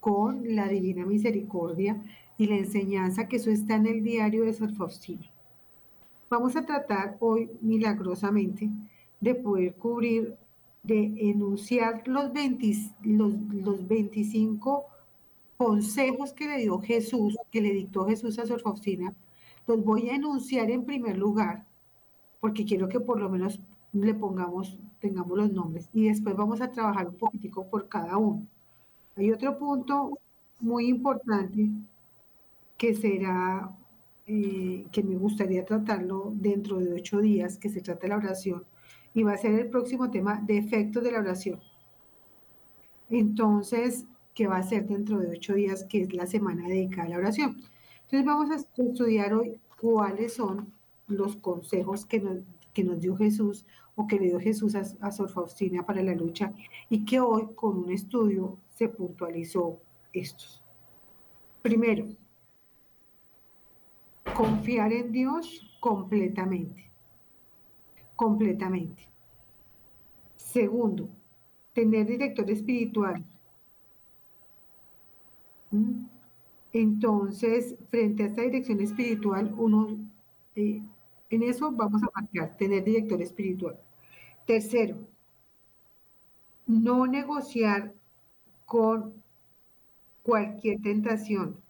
con 0.01 0.57
la 0.57 0.69
Divina 0.69 1.05
Misericordia 1.05 2.03
y 2.39 2.47
la 2.47 2.57
enseñanza 2.57 3.29
que 3.29 3.37
eso 3.37 3.51
está 3.51 3.75
en 3.75 3.87
el 3.87 4.03
diario 4.03 4.47
de 4.47 4.55
Sor 4.55 4.75
Faustina. 4.75 5.31
Vamos 6.31 6.57
a 6.57 6.65
tratar 6.65 7.19
hoy 7.21 7.51
milagrosamente 7.61 8.71
de 9.21 9.35
poder 9.35 9.75
cubrir, 9.75 10.35
de 10.83 11.15
enunciar 11.31 12.07
los, 12.09 12.33
20 12.33 12.73
los, 13.03 13.35
los 13.53 13.87
25 13.87 14.85
consejos 15.57 16.33
que 16.33 16.49
le 16.49 16.59
dio 16.59 16.81
Jesús, 16.81 17.37
que 17.51 17.61
le 17.61 17.73
dictó 17.73 18.07
Jesús 18.07 18.39
a 18.39 18.47
Sor 18.47 18.61
Faustina, 18.61 19.15
los 19.67 19.85
voy 19.85 20.11
a 20.11 20.17
enunciar 20.17 20.71
en 20.71 20.85
primer 20.85 21.17
lugar, 21.17 21.65
porque 22.41 22.65
quiero 22.65 22.89
que 22.89 22.99
por 22.99 23.21
lo 23.21 23.29
menos 23.29 23.61
le 23.93 24.15
pongamos, 24.15 24.77
tengamos 25.01 25.39
los 25.39 25.53
nombres, 25.53 25.89
y 25.93 26.09
después 26.09 26.35
vamos 26.35 26.61
a 26.61 26.71
trabajar 26.71 27.09
un 27.09 27.17
poquitico 27.17 27.67
por 27.69 27.89
cada 27.89 28.17
uno. 28.17 28.47
Hay 29.17 29.31
otro 29.31 29.57
punto 29.59 30.19
muy 30.59 30.89
importante 30.89 31.71
que 32.77 32.95
será, 32.95 33.71
eh, 34.27 34.87
que 34.91 35.03
me 35.05 35.17
gustaría 35.17 35.65
tratarlo 35.65 36.33
dentro 36.35 36.79
de 36.79 36.95
ocho 36.95 37.21
días, 37.21 37.59
que 37.59 37.69
se 37.69 37.83
trata 37.83 38.03
de 38.03 38.09
la 38.09 38.17
oración, 38.17 38.65
y 39.15 39.23
va 39.23 39.33
a 39.33 39.39
ser 39.39 39.53
el 39.55 39.69
próximo 39.69 40.11
tema 40.11 40.41
de 40.43 40.59
efectos 40.59 41.03
de 41.05 41.13
la 41.13 41.21
oración. 41.21 41.61
Entonces, 43.11 44.07
que 44.35 44.47
va 44.47 44.57
a 44.57 44.63
ser 44.63 44.87
dentro 44.87 45.19
de 45.19 45.31
ocho 45.31 45.55
días, 45.55 45.85
que 45.85 46.03
es 46.03 46.15
la 46.15 46.27
semana 46.27 46.67
dedicada 46.67 47.05
a 47.07 47.11
la 47.11 47.19
oración. 47.19 47.63
Entonces 48.05 48.25
vamos 48.25 48.51
a 48.51 48.83
estudiar 48.83 49.35
hoy 49.35 49.61
cuáles 49.81 50.35
son 50.35 50.73
los 51.07 51.37
consejos 51.37 52.07
que 52.07 52.21
nos, 52.21 52.39
que 52.73 52.85
nos 52.85 53.01
dio 53.01 53.17
Jesús 53.17 53.67
o 53.95 54.07
que 54.07 54.19
le 54.19 54.27
dio 54.27 54.41
Jesús 54.41 54.75
a, 54.75 54.83
a 55.01 55.13
Sor 55.13 55.29
Faustina 55.29 55.85
para 55.85 56.03
la 56.03 56.15
lucha 56.15 56.53
y 56.89 57.05
que 57.05 57.21
hoy 57.21 57.49
con 57.55 57.79
un 57.79 57.91
estudio 57.91 58.59
se 58.71 58.89
puntualizó 58.89 59.81
estos. 60.13 60.63
Primero, 61.61 62.07
confiar 64.35 64.93
en 64.93 65.13
Dios 65.13 65.77
completamente. 65.81 66.92
Completamente. 68.17 69.09
Segundo, 70.37 71.09
tener 71.73 72.07
director 72.07 72.51
espiritual. 72.51 73.25
¿Mm? 75.71 76.05
Entonces, 76.73 77.77
frente 77.91 78.23
a 78.23 78.27
esta 78.27 78.43
dirección 78.43 78.81
espiritual, 78.81 79.53
uno, 79.57 79.99
eh, 80.57 80.83
en 81.31 81.43
eso 81.43 81.71
vamos 81.71 82.03
a 82.03 82.11
marcar, 82.15 82.57
tener 82.57 82.85
director 82.85 83.21
espiritual. 83.21 83.79
Tercero, 84.47 84.97
no 86.67 87.07
negociar 87.07 87.93
con 88.65 89.23
cualquier 90.23 90.81
tentación, 90.81 91.61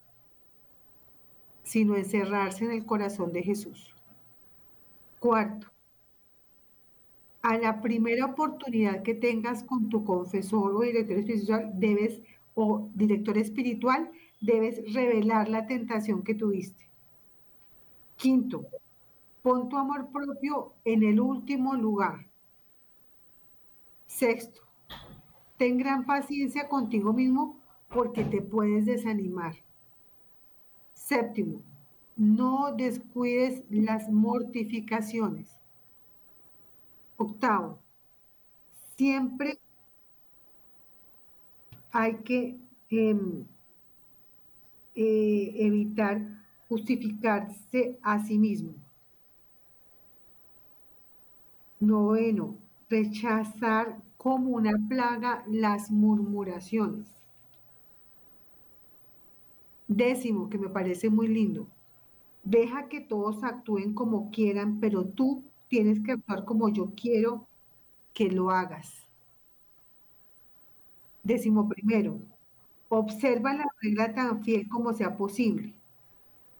sino 1.65 1.97
encerrarse 1.97 2.65
en 2.65 2.73
el 2.73 2.85
corazón 2.85 3.33
de 3.33 3.43
Jesús. 3.43 3.95
Cuarto, 5.19 5.72
a 7.43 7.59
la 7.59 7.81
primera 7.81 8.27
oportunidad 8.27 9.03
que 9.03 9.15
tengas 9.15 9.65
con 9.65 9.89
tu 9.89 10.05
confesor 10.05 10.75
o 10.75 10.81
director 10.81 11.19
espiritual, 11.19 11.73
debes, 11.75 12.21
o 12.55 12.89
director 12.95 13.37
espiritual, 13.37 14.11
debes 14.41 14.93
revelar 14.95 15.49
la 15.49 15.67
tentación 15.67 16.23
que 16.23 16.35
tuviste. 16.35 16.87
Quinto, 18.17 18.67
pon 19.43 19.69
tu 19.69 19.77
amor 19.77 20.09
propio 20.13 20.75
en 20.85 21.03
el 21.03 21.21
último 21.21 21.75
lugar. 21.75 22.27
Sexto, 24.07 24.63
ten 25.57 25.79
gran 25.79 26.05
paciencia 26.05 26.69
contigo 26.69 27.13
mismo 27.13 27.57
porque 27.89 28.25
te 28.25 28.41
puedes 28.41 28.87
desanimar. 28.87 29.57
Séptimo, 30.95 31.61
no 32.17 32.73
descuides 32.73 33.65
las 33.71 34.09
mortificaciones. 34.09 35.62
Octavo, 37.23 37.79
siempre 38.97 39.59
hay 41.93 42.17
que 42.25 42.59
em, 42.91 43.45
eh, 44.95 45.52
evitar 45.57 46.21
justificarse 46.69 47.99
a 48.02 48.19
sí 48.25 48.38
mismo. 48.38 48.75
Noveno, 51.81 52.57
rechazar 52.88 54.00
como 54.17 54.50
una 54.50 54.73
plaga 54.88 55.45
las 55.49 55.91
murmuraciones. 55.91 57.09
Décimo, 59.88 60.49
que 60.49 60.59
me 60.59 60.69
parece 60.69 61.11
muy 61.11 61.29
lindo, 61.29 61.67
deja 62.45 62.88
que 62.88 63.00
todos 63.00 63.43
actúen 63.45 63.95
como 63.95 64.31
quieran, 64.31 64.81
pero 64.81 65.05
tú 65.05 65.43
tienes 65.73 66.00
que 66.00 66.12
actuar 66.12 66.45
como 66.45 66.69
yo 66.69 66.93
quiero 66.95 67.49
que 68.12 68.31
lo 68.31 68.50
hagas. 68.50 69.07
Décimo 71.23 71.67
primero, 71.67 72.21
observa 72.91 73.55
la 73.55 73.64
regla 73.81 74.12
tan 74.12 74.45
fiel 74.45 74.69
como 74.69 74.93
sea 74.93 75.17
posible. 75.17 75.73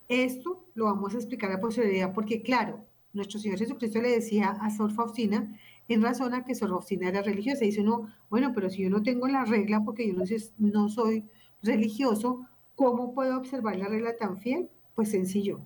Esto 0.09 0.64
lo 0.75 0.87
vamos 0.87 1.12
a 1.12 1.19
explicar 1.19 1.52
a 1.52 1.61
posteriori 1.61 2.11
porque, 2.14 2.40
claro, 2.40 2.87
nuestro 3.12 3.38
Señor 3.38 3.59
Jesucristo 3.59 4.00
le 4.00 4.12
decía 4.12 4.49
a 4.49 4.71
Sor 4.71 4.90
Faustina 4.90 5.59
en 5.88 6.00
razón 6.00 6.33
a 6.33 6.47
que 6.47 6.54
Sor 6.54 6.71
Faustina 6.71 7.11
era 7.11 7.21
religiosa. 7.21 7.66
Dice 7.66 7.83
uno, 7.83 8.09
bueno, 8.31 8.52
pero 8.54 8.71
si 8.71 8.81
yo 8.83 8.88
no 8.88 9.02
tengo 9.02 9.28
la 9.28 9.45
regla 9.45 9.85
porque 9.85 10.09
yo 10.09 10.14
no, 10.14 10.25
no 10.57 10.88
soy 10.88 11.26
religioso, 11.62 12.47
¿cómo 12.76 13.12
puedo 13.12 13.37
observar 13.37 13.76
la 13.76 13.88
regla 13.88 14.16
tan 14.16 14.38
fiel? 14.38 14.71
Pues 14.95 15.11
sencillo, 15.11 15.61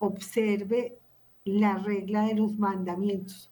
observe 0.00 0.98
la 1.48 1.78
regla 1.78 2.26
de 2.26 2.34
los 2.34 2.58
mandamientos, 2.58 3.50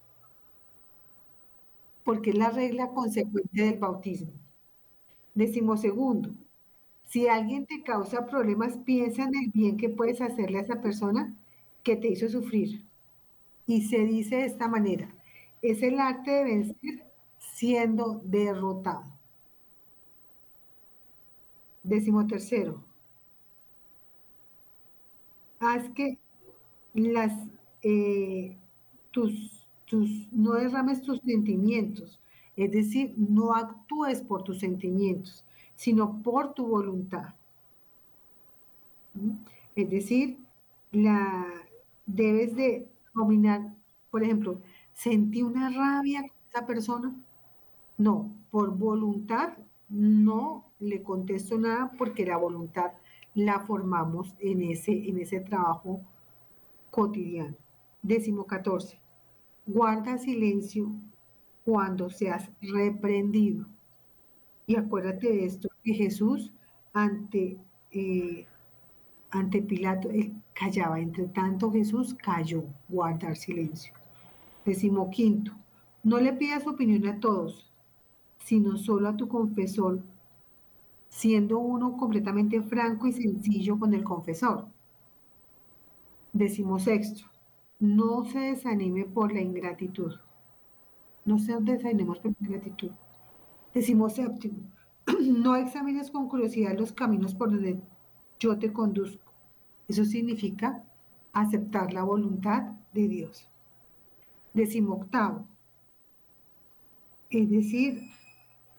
porque 2.04 2.30
es 2.30 2.36
la 2.36 2.50
regla 2.50 2.88
consecuente 2.88 3.62
del 3.62 3.78
bautismo. 3.78 4.32
Decimos 5.34 5.80
segundo, 5.80 6.30
si 7.06 7.26
alguien 7.28 7.66
te 7.66 7.82
causa 7.82 8.26
problemas, 8.26 8.76
piensa 8.78 9.22
en 9.24 9.34
el 9.34 9.50
bien 9.50 9.76
que 9.76 9.88
puedes 9.88 10.20
hacerle 10.20 10.58
a 10.58 10.62
esa 10.62 10.80
persona 10.80 11.34
que 11.82 11.96
te 11.96 12.08
hizo 12.08 12.28
sufrir. 12.28 12.84
Y 13.66 13.82
se 13.82 13.98
dice 14.00 14.36
de 14.36 14.46
esta 14.46 14.68
manera, 14.68 15.08
es 15.62 15.82
el 15.82 15.98
arte 15.98 16.30
de 16.30 16.44
vencer 16.44 17.04
siendo 17.38 18.20
derrotado. 18.24 19.04
Décimo 21.82 22.26
tercero, 22.26 22.82
haz 25.60 25.88
que 25.90 26.18
las, 26.94 27.32
eh, 27.88 28.56
tus, 29.12 29.64
tus, 29.84 30.10
no 30.32 30.54
derrames 30.54 31.02
tus 31.02 31.20
sentimientos, 31.20 32.20
es 32.56 32.72
decir, 32.72 33.14
no 33.16 33.54
actúes 33.54 34.22
por 34.22 34.42
tus 34.42 34.58
sentimientos, 34.58 35.44
sino 35.76 36.20
por 36.20 36.52
tu 36.52 36.66
voluntad. 36.66 37.36
¿Mm? 39.14 39.36
Es 39.76 39.88
decir, 39.88 40.36
la, 40.90 41.46
debes 42.06 42.56
de 42.56 42.88
dominar, 43.14 43.72
por 44.10 44.24
ejemplo, 44.24 44.60
sentí 44.92 45.42
una 45.42 45.70
rabia 45.70 46.22
con 46.22 46.36
esa 46.50 46.66
persona. 46.66 47.14
No, 47.98 48.32
por 48.50 48.76
voluntad 48.76 49.58
no 49.88 50.64
le 50.80 51.04
contesto 51.04 51.56
nada 51.56 51.92
porque 51.96 52.26
la 52.26 52.36
voluntad 52.36 52.94
la 53.34 53.60
formamos 53.60 54.34
en 54.40 54.62
ese, 54.62 55.08
en 55.08 55.20
ese 55.20 55.38
trabajo 55.38 56.00
cotidiano. 56.90 57.54
Décimo 58.06 58.44
14. 58.46 59.00
Guarda 59.66 60.16
silencio 60.16 60.92
cuando 61.64 62.08
seas 62.08 62.48
reprendido. 62.62 63.66
Y 64.64 64.76
acuérdate 64.76 65.26
de 65.26 65.44
esto, 65.44 65.68
que 65.82 65.92
Jesús 65.92 66.52
ante, 66.92 67.58
eh, 67.90 68.46
ante 69.30 69.60
Pilato, 69.60 70.08
él 70.10 70.40
callaba. 70.52 71.00
Entre 71.00 71.26
tanto, 71.26 71.72
Jesús 71.72 72.14
cayó, 72.14 72.62
guardar 72.88 73.36
silencio. 73.36 73.92
Décimo 74.64 75.10
quinto. 75.10 75.50
No 76.04 76.20
le 76.20 76.32
pidas 76.32 76.64
opinión 76.68 77.08
a 77.08 77.18
todos, 77.18 77.72
sino 78.44 78.76
solo 78.76 79.08
a 79.08 79.16
tu 79.16 79.26
confesor, 79.26 80.00
siendo 81.08 81.58
uno 81.58 81.96
completamente 81.96 82.62
franco 82.62 83.08
y 83.08 83.12
sencillo 83.12 83.80
con 83.80 83.94
el 83.94 84.04
confesor. 84.04 84.68
Décimo 86.32 86.78
sexto. 86.78 87.35
No 87.78 88.24
se 88.24 88.38
desanime 88.38 89.04
por 89.04 89.32
la 89.32 89.40
ingratitud. 89.40 90.14
No 91.24 91.38
se 91.38 91.60
desanimemos 91.60 92.18
por 92.20 92.32
la 92.32 92.46
ingratitud. 92.46 92.90
Decimos 93.74 94.14
séptimo, 94.14 94.60
no 95.20 95.56
examines 95.56 96.10
con 96.10 96.28
curiosidad 96.28 96.78
los 96.78 96.92
caminos 96.92 97.34
por 97.34 97.50
donde 97.50 97.78
yo 98.40 98.58
te 98.58 98.72
conduzco. 98.72 99.32
Eso 99.88 100.04
significa 100.04 100.82
aceptar 101.32 101.92
la 101.92 102.02
voluntad 102.02 102.72
de 102.94 103.08
Dios. 103.08 103.48
Decimo 104.54 104.94
octavo, 104.94 105.46
es 107.28 107.50
decir, 107.50 108.00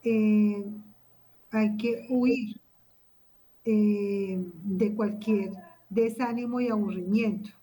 eh, 0.03 0.65
hay 1.51 1.77
que 1.77 2.07
huir 2.09 2.59
eh, 3.63 4.43
de 4.63 4.95
cualquier 4.95 5.51
desánimo 5.89 6.59
y 6.59 6.69
aburrimiento 6.69 7.56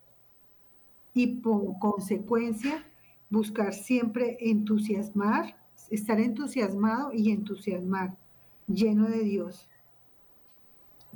y 1.14 1.36
por 1.36 1.78
consecuencia 1.78 2.84
buscar 3.30 3.72
siempre 3.72 4.36
entusiasmar, 4.40 5.56
estar 5.90 6.20
entusiasmado 6.20 7.12
y 7.12 7.30
entusiasmar, 7.30 8.16
lleno 8.66 9.08
de 9.08 9.22
Dios. 9.22 9.70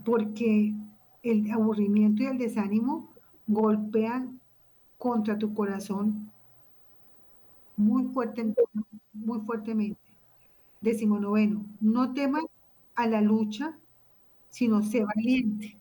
Porque 0.05 0.75
el 1.23 1.51
aburrimiento 1.51 2.23
y 2.23 2.27
el 2.27 2.39
desánimo 2.39 3.13
golpean 3.47 4.41
contra 4.97 5.37
tu 5.37 5.53
corazón 5.53 6.31
muy 7.77 8.05
fuertemente, 8.13 8.63
muy 9.13 9.41
fuertemente. 9.41 10.01
Décimo 10.81 11.19
noveno, 11.19 11.65
no 11.81 12.13
temas 12.13 12.45
a 12.95 13.07
la 13.07 13.21
lucha, 13.21 13.79
sino 14.49 14.83
sé 14.83 15.05
valiente. 15.05 15.77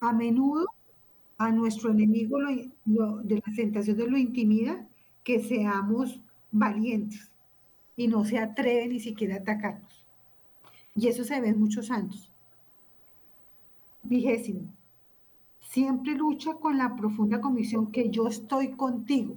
A 0.00 0.12
menudo 0.12 0.66
a 1.38 1.50
nuestro 1.50 1.90
enemigo 1.90 2.38
de 2.84 3.34
la 3.34 3.54
tentación 3.54 3.96
de 3.96 4.08
lo 4.08 4.16
intimida, 4.16 4.86
que 5.22 5.40
seamos 5.40 6.20
valientes 6.50 7.30
y 7.96 8.08
no 8.08 8.24
se 8.24 8.38
atreve 8.38 8.88
ni 8.88 9.00
siquiera 9.00 9.36
a 9.36 9.38
atacarnos. 9.38 10.04
Y 10.94 11.08
eso 11.08 11.24
se 11.24 11.40
ve 11.40 11.48
en 11.48 11.58
muchos 11.58 11.86
santos. 11.86 12.30
Vigésimo, 14.02 14.72
siempre 15.60 16.14
lucha 16.14 16.54
con 16.54 16.78
la 16.78 16.94
profunda 16.94 17.40
convicción 17.40 17.90
que 17.90 18.10
yo 18.10 18.28
estoy 18.28 18.72
contigo, 18.72 19.36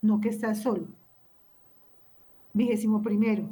no 0.00 0.20
que 0.20 0.30
estás 0.30 0.62
solo. 0.62 0.86
Vigésimo 2.54 3.02
primero, 3.02 3.48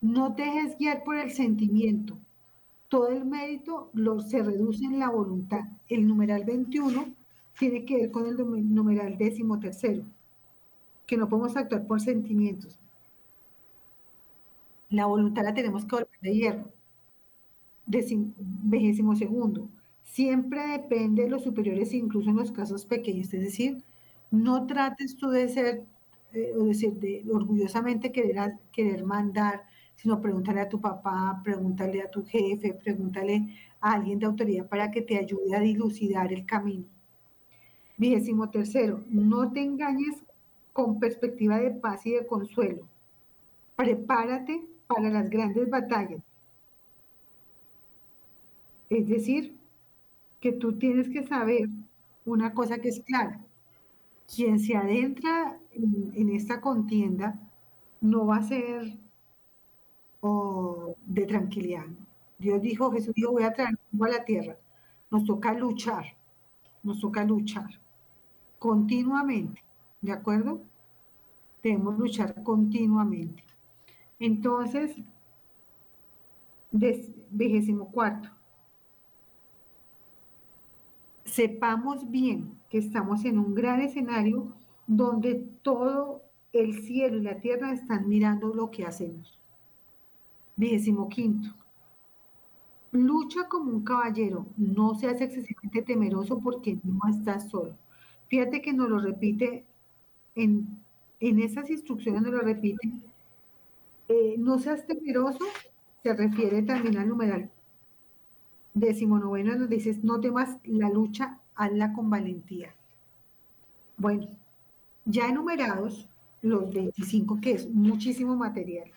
no 0.00 0.30
dejes 0.30 0.78
guiar 0.78 1.04
por 1.04 1.16
el 1.16 1.30
sentimiento, 1.30 2.16
todo 2.92 3.08
el 3.08 3.24
mérito 3.24 3.90
se 4.28 4.42
reduce 4.42 4.84
en 4.84 4.98
la 4.98 5.08
voluntad. 5.08 5.60
El 5.88 6.06
numeral 6.06 6.44
21 6.44 7.06
tiene 7.58 7.86
que 7.86 7.96
ver 7.96 8.10
con 8.10 8.26
el 8.26 8.36
numeral 8.36 9.16
décimo 9.16 9.58
tercero, 9.58 10.04
que 11.06 11.16
no 11.16 11.26
podemos 11.26 11.56
actuar 11.56 11.86
por 11.86 12.02
sentimientos. 12.02 12.78
La 14.90 15.06
voluntad 15.06 15.42
la 15.42 15.54
tenemos 15.54 15.86
que 15.86 15.96
volver 15.96 16.20
de 16.20 16.34
hierro. 16.34 16.70
Vigésimo 17.86 19.16
segundo. 19.16 19.70
Siempre 20.04 20.60
depende 20.72 21.22
de 21.22 21.30
los 21.30 21.44
superiores, 21.44 21.94
incluso 21.94 22.28
en 22.28 22.36
los 22.36 22.52
casos 22.52 22.84
pequeños. 22.84 23.32
Es 23.32 23.40
decir, 23.40 23.82
no 24.30 24.66
trates 24.66 25.16
tú 25.16 25.30
de 25.30 25.48
ser, 25.48 25.86
eh, 26.34 26.52
o 26.58 26.64
decir, 26.64 26.92
de 26.92 27.24
orgullosamente 27.32 28.12
querer, 28.12 28.58
querer 28.70 29.02
mandar, 29.02 29.62
sino 29.94 30.20
pregúntale 30.20 30.60
a 30.60 30.68
tu 30.68 30.80
papá, 30.80 31.40
pregúntale 31.44 32.02
a 32.02 32.10
tu 32.10 32.24
jefe, 32.24 32.74
pregúntale 32.74 33.54
a 33.80 33.92
alguien 33.92 34.18
de 34.18 34.26
autoridad 34.26 34.68
para 34.68 34.90
que 34.90 35.02
te 35.02 35.18
ayude 35.18 35.54
a 35.54 35.60
dilucidar 35.60 36.32
el 36.32 36.44
camino. 36.46 36.86
Vigésimo 37.96 38.50
tercero, 38.50 39.04
no 39.08 39.52
te 39.52 39.60
engañes 39.60 40.24
con 40.72 40.98
perspectiva 40.98 41.58
de 41.58 41.70
paz 41.70 42.06
y 42.06 42.12
de 42.12 42.26
consuelo. 42.26 42.88
Prepárate 43.76 44.62
para 44.86 45.10
las 45.10 45.30
grandes 45.30 45.68
batallas. 45.68 46.22
Es 48.90 49.06
decir, 49.08 49.56
que 50.40 50.52
tú 50.52 50.78
tienes 50.78 51.08
que 51.08 51.22
saber 51.22 51.68
una 52.24 52.52
cosa 52.52 52.78
que 52.78 52.88
es 52.88 53.00
clara. 53.00 53.40
Quien 54.34 54.58
se 54.58 54.76
adentra 54.76 55.58
en, 55.72 56.12
en 56.14 56.30
esta 56.30 56.60
contienda 56.60 57.38
no 58.00 58.26
va 58.26 58.36
a 58.36 58.42
ser 58.42 58.98
de 60.22 61.26
tranquilidad. 61.26 61.86
Dios 62.38 62.60
dijo, 62.62 62.90
Jesús 62.92 63.14
dijo, 63.14 63.32
voy 63.32 63.44
a 63.44 63.52
traer 63.52 63.78
a 64.00 64.08
la 64.08 64.24
tierra. 64.24 64.56
Nos 65.10 65.24
toca 65.24 65.52
luchar, 65.52 66.04
nos 66.82 67.00
toca 67.00 67.24
luchar 67.24 67.82
continuamente, 68.62 69.60
¿de 70.00 70.12
acuerdo? 70.12 70.62
Debemos 71.64 71.98
luchar 71.98 72.42
continuamente. 72.44 73.44
Entonces, 74.20 74.96
vigésimo 77.30 77.90
cuarto, 77.90 78.30
sepamos 81.24 82.08
bien 82.08 82.56
que 82.70 82.78
estamos 82.78 83.24
en 83.24 83.40
un 83.40 83.52
gran 83.52 83.80
escenario 83.80 84.52
donde 84.86 85.34
todo 85.62 86.22
el 86.52 86.82
cielo 86.84 87.16
y 87.16 87.22
la 87.22 87.40
tierra 87.40 87.72
están 87.72 88.08
mirando 88.08 88.54
lo 88.54 88.70
que 88.70 88.84
hacemos. 88.84 89.41
Vigésimo 90.62 91.08
quinto. 91.08 91.48
Lucha 92.92 93.48
como 93.48 93.72
un 93.72 93.82
caballero, 93.82 94.46
no 94.56 94.94
seas 94.94 95.20
excesivamente 95.20 95.82
temeroso 95.82 96.38
porque 96.38 96.78
no 96.84 97.00
estás 97.10 97.50
solo. 97.50 97.74
Fíjate 98.28 98.62
que 98.62 98.72
nos 98.72 98.88
lo 98.88 99.00
repite 99.00 99.64
en, 100.36 100.80
esas 101.18 101.68
instrucciones, 101.68 102.22
nos 102.22 102.32
lo 102.32 102.42
repite. 102.42 102.92
Eh, 104.06 104.36
no 104.38 104.60
seas 104.60 104.86
temeroso, 104.86 105.44
se 106.04 106.14
refiere 106.14 106.62
también 106.62 106.96
al 106.96 107.08
numeral 107.08 107.50
décimo 108.72 109.18
noveno, 109.18 109.56
nos 109.56 109.68
dices, 109.68 110.04
no 110.04 110.20
temas 110.20 110.58
la 110.62 110.88
lucha, 110.88 111.40
hazla 111.56 111.92
con 111.92 112.08
valentía. 112.08 112.72
Bueno, 113.96 114.28
ya 115.06 115.26
enumerados 115.26 116.08
los 116.40 116.72
25, 116.72 117.40
que 117.40 117.50
es 117.50 117.68
muchísimo 117.68 118.36
material 118.36 118.92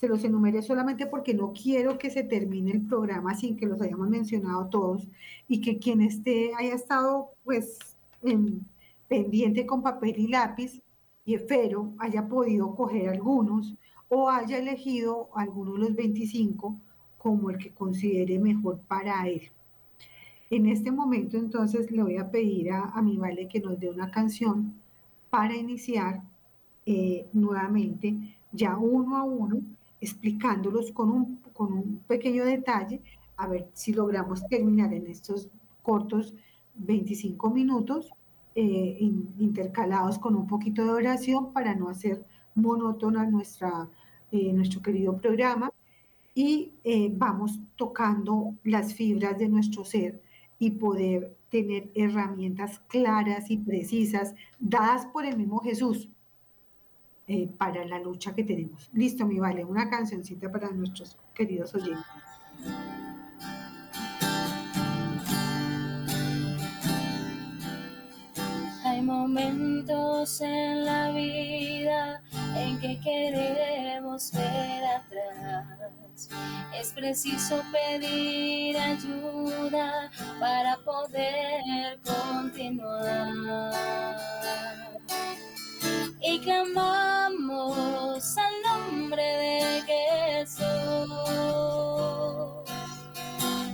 se 0.00 0.08
los 0.08 0.22
enumeré 0.24 0.62
solamente 0.62 1.06
porque 1.06 1.34
no 1.34 1.52
quiero 1.52 1.98
que 1.98 2.10
se 2.10 2.22
termine 2.22 2.72
el 2.72 2.86
programa 2.86 3.34
sin 3.34 3.56
que 3.56 3.66
los 3.66 3.80
hayamos 3.80 4.08
mencionado 4.08 4.66
todos 4.66 5.08
y 5.48 5.60
que 5.60 5.78
quien 5.78 6.00
esté 6.00 6.52
haya 6.54 6.74
estado 6.74 7.30
pues 7.44 7.78
en, 8.22 8.66
pendiente 9.08 9.66
con 9.66 9.82
papel 9.82 10.14
y 10.18 10.28
lápiz 10.28 10.82
y 11.24 11.34
efero 11.34 11.92
haya 11.98 12.26
podido 12.28 12.74
coger 12.74 13.08
algunos 13.08 13.74
o 14.08 14.28
haya 14.28 14.58
elegido 14.58 15.28
alguno 15.34 15.74
de 15.74 15.78
los 15.78 15.94
25 15.94 16.76
como 17.18 17.50
el 17.50 17.58
que 17.58 17.70
considere 17.70 18.38
mejor 18.38 18.80
para 18.86 19.26
él. 19.26 19.50
En 20.50 20.66
este 20.66 20.90
momento 20.90 21.38
entonces 21.38 21.90
le 21.90 22.02
voy 22.02 22.18
a 22.18 22.30
pedir 22.30 22.72
a, 22.72 22.90
a 22.90 23.02
mi 23.02 23.16
Vale 23.16 23.48
que 23.48 23.60
nos 23.60 23.80
dé 23.80 23.88
una 23.88 24.10
canción 24.10 24.74
para 25.30 25.56
iniciar 25.56 26.22
eh, 26.86 27.26
nuevamente 27.32 28.14
ya 28.52 28.76
uno 28.76 29.16
a 29.16 29.24
uno 29.24 29.60
explicándolos 30.04 30.92
con 30.92 31.10
un, 31.10 31.36
con 31.52 31.72
un 31.72 32.00
pequeño 32.06 32.44
detalle, 32.44 33.00
a 33.36 33.48
ver 33.48 33.68
si 33.72 33.92
logramos 33.92 34.46
terminar 34.46 34.92
en 34.92 35.06
estos 35.06 35.48
cortos 35.82 36.34
25 36.74 37.50
minutos, 37.50 38.10
eh, 38.54 38.98
intercalados 39.38 40.18
con 40.18 40.36
un 40.36 40.46
poquito 40.46 40.84
de 40.84 40.90
oración 40.90 41.52
para 41.52 41.74
no 41.74 41.88
hacer 41.88 42.24
monótona 42.54 43.24
nuestra, 43.24 43.88
eh, 44.30 44.52
nuestro 44.52 44.82
querido 44.82 45.16
programa. 45.16 45.72
Y 46.34 46.72
eh, 46.84 47.10
vamos 47.12 47.60
tocando 47.76 48.54
las 48.64 48.94
fibras 48.94 49.38
de 49.38 49.48
nuestro 49.48 49.84
ser 49.84 50.20
y 50.58 50.72
poder 50.72 51.36
tener 51.48 51.90
herramientas 51.94 52.80
claras 52.88 53.50
y 53.50 53.56
precisas 53.56 54.34
dadas 54.58 55.06
por 55.06 55.24
el 55.24 55.36
mismo 55.36 55.60
Jesús 55.60 56.08
eh, 57.26 57.48
para 57.56 57.84
la 57.86 57.98
lucha 57.98 58.34
que 58.34 58.44
tenemos. 58.44 58.90
Listo, 58.92 59.24
mi 59.24 59.38
vale, 59.38 59.64
una 59.64 59.88
cancioncita 59.88 60.52
para 60.52 60.70
nuestros 60.70 61.16
queridos 61.34 61.74
oyentes. 61.74 62.04
Hay 68.84 69.00
momentos 69.00 70.40
en 70.42 70.84
la 70.84 71.10
vida 71.12 72.22
en 72.56 72.78
que 72.78 73.00
queremos 73.00 74.30
ver 74.32 74.84
atrás. 74.84 76.28
Es 76.78 76.92
preciso 76.92 77.62
pedir 77.72 78.76
ayuda 78.76 80.10
para 80.38 80.76
poder 80.84 81.98
continuar. 82.04 83.72
Y 86.26 86.40
clamamos 86.40 88.38
al 88.38 88.62
nombre 88.62 89.22
de 89.22 89.82
Jesús. 89.82 90.64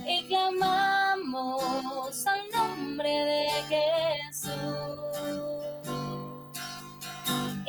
Y 0.07 0.27
clamamos 0.27 2.27
al 2.27 2.51
nombre 2.51 3.09
de 3.09 3.49
Jesús 3.69 5.01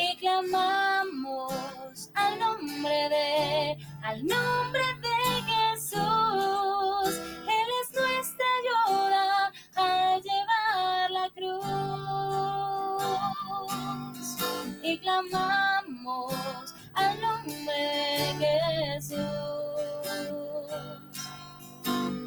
y 0.01 0.17
clamamos 0.17 1.53
al 2.15 2.39
nombre 2.39 3.09
de, 3.09 3.77
al 4.03 4.25
nombre 4.25 4.81
de 5.01 5.10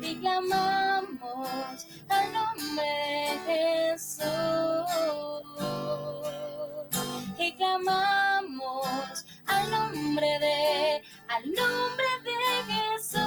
Y 0.02 0.16
clamamos 0.20 1.86
al 2.08 2.32
nombre 2.32 3.40
de 3.46 3.92
Jesús 3.92 4.24
y 7.38 7.52
clamamos 7.56 9.24
al 9.46 9.70
nombre 9.70 10.26
de, 10.40 11.02
al 11.28 11.44
nombre 11.46 12.06
de 12.24 12.72
Jesús. 12.72 13.23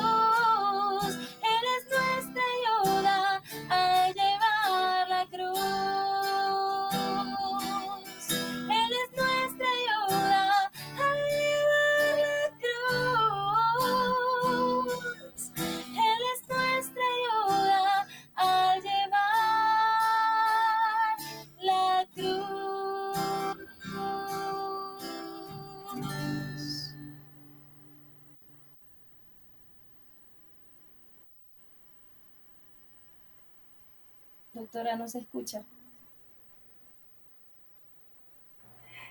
Doctora, 34.77 35.05
escucha. 35.05 35.63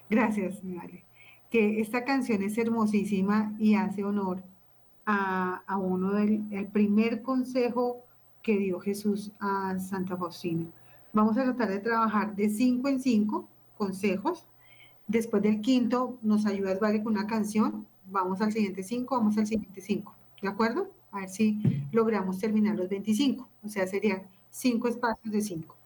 Gracias, 0.08 0.60
vale. 0.62 1.02
Que 1.50 1.80
esta 1.80 2.04
canción 2.04 2.42
es 2.42 2.56
hermosísima 2.56 3.52
y 3.58 3.74
hace 3.74 4.04
honor 4.04 4.44
a, 5.06 5.76
uno 5.76 6.12
del 6.12 6.44
el 6.52 6.68
primer 6.68 7.22
consejo 7.22 8.04
que 8.44 8.58
dio 8.58 8.78
Jesús 8.78 9.32
a 9.40 9.76
Santa 9.80 10.16
Faustina. 10.16 10.66
Vamos 11.12 11.36
a 11.36 11.42
tratar 11.42 11.68
de 11.70 11.80
trabajar 11.80 12.36
de 12.36 12.48
cinco 12.48 12.88
en 12.88 13.00
cinco 13.00 13.48
consejos. 13.76 14.46
Después 15.08 15.42
del 15.42 15.60
quinto, 15.60 16.16
nos 16.22 16.46
ayudas, 16.46 16.78
Vale, 16.78 17.02
con 17.02 17.14
una 17.14 17.26
canción. 17.26 17.88
Vamos 18.06 18.40
al 18.40 18.52
siguiente 18.52 18.84
cinco, 18.84 19.16
vamos 19.16 19.36
al 19.36 19.48
siguiente 19.48 19.80
cinco. 19.80 20.14
¿De 20.40 20.46
acuerdo? 20.48 20.92
A 21.10 21.20
ver 21.20 21.28
si 21.28 21.60
logramos 21.90 22.38
terminar 22.38 22.76
los 22.76 22.88
25. 22.88 23.48
O 23.64 23.68
sea, 23.68 23.86
serían 23.88 24.22
cinco 24.56 24.88
espacios 24.88 25.32
de 25.32 25.42
cinco. 25.42 25.76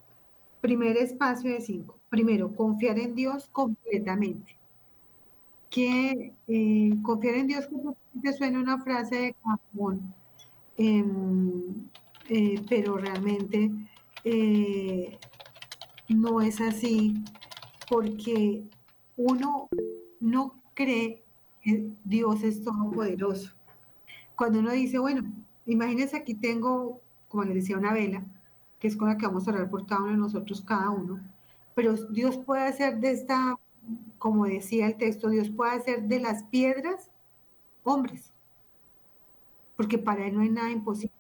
Primer 0.61 0.97
espacio 0.97 1.53
de 1.53 1.61
cinco. 1.61 1.99
Primero, 2.09 2.55
confiar 2.55 2.99
en 2.99 3.15
Dios 3.15 3.49
completamente. 3.51 4.57
Que 5.69 6.33
eh, 6.47 6.91
confiar 7.03 7.35
en 7.35 7.49
Dios 7.49 7.67
completamente 7.67 8.33
suena 8.33 8.61
una 8.61 8.79
frase 8.79 9.17
de 9.17 9.35
cajón, 9.43 10.15
em, 10.77 11.89
eh, 12.29 12.61
pero 12.69 12.97
realmente 12.97 13.71
eh, 14.25 15.19
no 16.09 16.41
es 16.41 16.61
así 16.61 17.25
porque 17.89 18.63
uno 19.17 19.69
no 20.21 20.55
cree 20.75 21.23
que 21.63 21.91
Dios 22.05 22.43
es 22.43 22.63
todopoderoso. 22.63 23.53
Cuando 24.37 24.61
uno 24.61 24.73
dice, 24.73 24.99
bueno, 24.99 25.25
imagínense 25.67 26.17
aquí 26.17 26.35
tengo, 26.35 27.01
como 27.29 27.45
les 27.45 27.55
decía, 27.55 27.77
una 27.77 27.93
vela, 27.93 28.25
que 28.81 28.89
es 28.89 28.97
con 28.97 29.09
la 29.09 29.19
que 29.19 29.27
vamos 29.27 29.47
a 29.47 29.53
orar 29.53 29.71
por 29.71 29.87
cada 29.87 30.03
uno 30.03 30.13
de 30.13 30.19
nosotros, 30.19 30.63
cada 30.63 30.91
uno, 30.91 31.21
pero 31.75 31.95
Dios 31.95 32.39
puede 32.39 32.63
hacer 32.65 32.99
de 33.01 33.13
esta, 33.13 33.59
como 34.19 34.47
decía 34.47 34.87
el 34.89 34.97
texto, 34.97 35.31
Dios 35.31 35.51
puede 35.51 35.73
hacer 35.73 36.05
de 36.05 36.21
las 36.21 36.45
piedras 36.45 37.11
hombres, 37.85 38.33
porque 39.77 39.99
para 39.99 40.27
Él 40.27 40.35
no 40.35 40.41
hay 40.41 40.51
nada 40.51 40.71
imposible. 40.71 41.15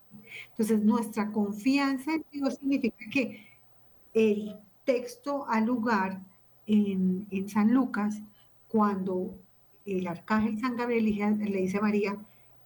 Entonces, 0.50 0.82
nuestra 0.84 1.32
confianza 1.32 2.14
en 2.14 2.24
Dios 2.32 2.54
significa 2.56 3.04
que 3.12 3.46
el 4.14 4.56
texto 4.84 5.46
al 5.48 5.66
lugar 5.66 6.20
en, 6.66 7.26
en 7.30 7.48
San 7.48 7.72
Lucas, 7.74 8.20
cuando 8.68 9.34
el 9.86 10.06
arcángel 10.06 10.60
San 10.60 10.76
Gabriel 10.76 11.04
le 11.38 11.60
dice- 11.62 11.78
a 11.78 11.82
María, 11.82 12.16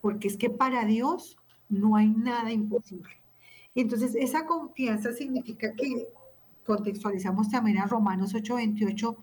porque 0.02 0.28
es 0.28 0.36
que 0.36 0.50
para 0.50 0.84
Dios 0.84 1.38
no 1.68 1.96
hay 1.96 2.08
nada 2.08 2.52
imposible. 2.52 3.10
Entonces 3.74 4.14
esa 4.14 4.46
confianza 4.46 5.12
significa 5.12 5.74
que 5.74 6.08
contextualizamos 6.66 7.50
también 7.50 7.78
a 7.78 7.86
Romanos 7.86 8.34
8:28, 8.34 9.16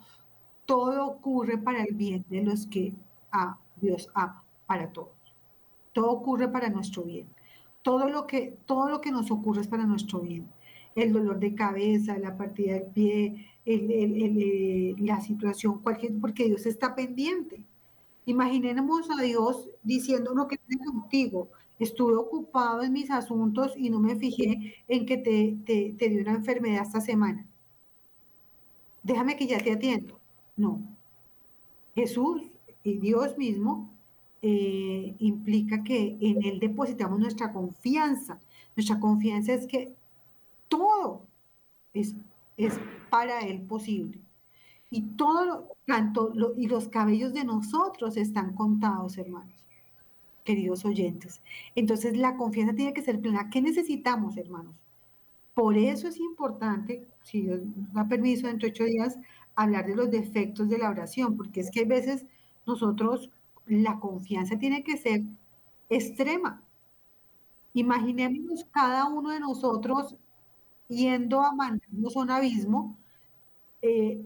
todo 0.66 1.06
ocurre 1.08 1.58
para 1.58 1.84
el 1.84 1.96
bien 1.96 2.26
de 2.30 2.44
los 2.44 2.68
que 2.68 2.94
a 3.32 3.58
Dios 3.78 4.10
ama, 4.14 4.44
para 4.68 4.92
todos. 4.92 5.12
Todo 5.94 6.12
ocurre 6.12 6.48
para 6.50 6.70
nuestro 6.70 7.04
bien. 7.04 7.28
Todo 7.82 8.10
lo 8.10 8.28
que, 8.28 8.58
todo 8.66 8.90
lo 8.90 9.02
que 9.02 9.12
nos 9.12 9.32
ocurre 9.32 9.62
es 9.62 9.68
para 9.68 9.86
nuestro 9.86 10.20
bien. 10.22 10.48
El 10.96 11.14
dolor 11.14 11.40
de 11.40 11.56
cabeza, 11.56 12.18
la 12.20 12.38
partida 12.38 12.74
del 12.74 12.84
pie, 12.86 13.48
el- 13.66 13.92
el- 13.92 14.38
eh, 14.42 14.96
la 15.00 15.22
situación, 15.22 15.80
cualquier, 15.82 16.20
porque 16.20 16.46
Dios 16.46 16.66
está 16.66 16.96
pendiente. 16.96 17.64
Imaginemos 18.26 19.10
a 19.12 19.22
Dios 19.24 19.70
diciendo 19.84 20.34
no 20.36 20.48
que 20.48 20.58
tiene 20.58 20.86
contigo. 20.86 21.50
Estuve 21.82 22.16
ocupado 22.16 22.82
en 22.84 22.94
mis 22.94 23.10
asuntos 23.12 23.74
y 23.78 23.90
no 23.90 24.00
me 24.00 24.16
fijé 24.16 24.76
en 24.88 25.06
que 25.06 25.18
te, 25.18 25.58
te, 25.66 25.94
te 26.00 26.10
dio 26.10 26.22
una 26.22 26.34
enfermedad 26.36 26.84
esta 26.84 27.02
semana. 27.02 27.46
Déjame 29.04 29.36
que 29.36 29.48
ya 29.48 29.58
te 29.60 29.72
atiendo. 29.74 30.20
No. 30.56 30.80
Jesús 31.96 32.42
y 32.84 32.98
Dios 32.98 33.38
mismo 33.38 33.90
eh, 34.42 35.16
implica 35.20 35.84
que 35.84 36.18
en 36.22 36.44
Él 36.44 36.60
depositamos 36.60 37.20
nuestra 37.20 37.52
confianza. 37.52 38.40
Nuestra 38.76 39.00
confianza 39.00 39.54
es 39.54 39.68
que 39.68 39.94
todo 40.70 41.22
es, 41.94 42.16
es 42.58 42.80
para 43.10 43.42
Él 43.42 43.62
posible. 43.62 44.20
Y 44.90 45.02
todo, 45.18 45.70
tanto 45.86 46.32
lo- 46.36 46.54
y 46.58 46.68
los 46.68 46.88
cabellos 46.90 47.34
de 47.34 47.46
nosotros 47.46 48.18
están 48.18 48.56
contados, 48.56 49.18
hermanos, 49.18 49.61
queridos 50.44 50.86
oyentes. 50.86 51.42
Entonces 51.76 52.18
la 52.18 52.38
confianza 52.38 52.76
tiene 52.76 52.94
que 52.94 53.02
ser 53.02 53.20
plena. 53.20 53.50
¿Qué 53.50 53.62
necesitamos, 53.62 54.38
hermanos? 54.38 54.76
Por 55.54 55.78
eso 55.78 56.08
es 56.08 56.18
importante, 56.18 57.06
si 57.24 57.42
Dios 57.42 57.62
nos 57.76 57.94
da 57.94 58.08
permiso 58.08 58.48
dentro 58.48 58.68
de 58.68 58.72
ocho 58.74 58.86
días, 58.86 59.18
hablar 59.56 59.86
de 59.86 59.96
los 59.96 60.10
defectos 60.10 60.70
de 60.70 60.78
la 60.78 60.90
oración, 60.90 61.36
porque 61.36 61.60
es 61.60 61.72
que 61.72 61.82
a 61.82 61.86
veces 61.86 62.26
nosotros, 62.66 63.30
la 63.66 64.00
confianza 64.00 64.58
tiene 64.58 64.84
que 64.84 64.98
ser 64.98 65.24
extrema. 65.90 66.62
Imaginémonos 67.74 68.66
cada 68.72 69.08
uno 69.08 69.30
de 69.30 69.40
nosotros 69.40 70.16
yendo 70.88 71.42
a 71.42 71.54
mandarnos 71.54 72.16
un 72.16 72.32
abismo 72.32 72.98
eh, 73.82 74.26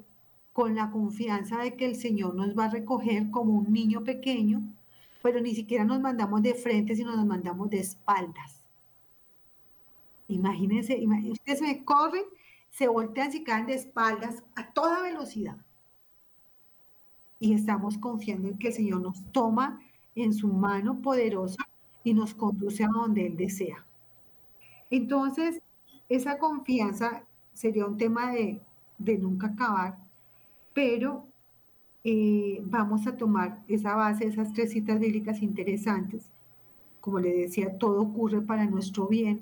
con 0.53 0.75
la 0.75 0.89
confianza 0.89 1.57
de 1.59 1.75
que 1.75 1.85
el 1.85 1.95
Señor 1.95 2.35
nos 2.35 2.57
va 2.57 2.65
a 2.65 2.69
recoger 2.69 3.29
como 3.29 3.53
un 3.57 3.71
niño 3.71 4.03
pequeño, 4.03 4.63
pero 5.25 5.41
ni 5.41 5.55
siquiera 5.55 5.83
nos 5.83 5.99
mandamos 5.99 6.43
de 6.43 6.53
frente, 6.53 6.95
sino 6.95 7.15
nos 7.15 7.25
mandamos 7.25 7.67
de 7.71 7.79
espaldas. 7.79 8.61
Imagínense, 10.27 10.95
ima- 10.99 11.19
ustedes 11.31 11.63
me 11.63 11.83
corren, 11.83 12.25
se 12.69 12.87
voltean 12.87 13.33
y 13.33 13.43
caen 13.43 13.65
de 13.65 13.73
espaldas 13.73 14.43
a 14.53 14.71
toda 14.71 15.01
velocidad. 15.01 15.57
Y 17.39 17.55
estamos 17.55 17.97
confiando 17.97 18.49
en 18.49 18.59
que 18.59 18.67
el 18.67 18.73
Señor 18.75 19.01
nos 19.01 19.19
toma 19.31 19.79
en 20.13 20.31
su 20.31 20.47
mano 20.47 21.01
poderosa 21.01 21.67
y 22.03 22.13
nos 22.13 22.35
conduce 22.35 22.83
a 22.83 22.89
donde 22.89 23.25
Él 23.25 23.35
desea. 23.35 23.83
Entonces, 24.91 25.59
esa 26.07 26.37
confianza 26.37 27.23
sería 27.51 27.87
un 27.87 27.97
tema 27.97 28.31
de, 28.31 28.61
de 28.99 29.17
nunca 29.17 29.47
acabar, 29.47 29.97
pero 30.75 31.25
eh, 32.07 32.61
vamos 32.63 33.07
a 33.07 33.17
tomar 33.17 33.63
esa 33.67 33.95
base, 33.95 34.27
esas 34.27 34.53
tres 34.53 34.71
citas 34.71 34.99
bíblicas 34.99 35.41
interesantes. 35.41 36.31
Como 37.01 37.19
le 37.19 37.33
decía, 37.33 37.79
todo 37.79 37.99
ocurre 37.99 38.41
para 38.41 38.67
nuestro 38.67 39.07
bien. 39.07 39.41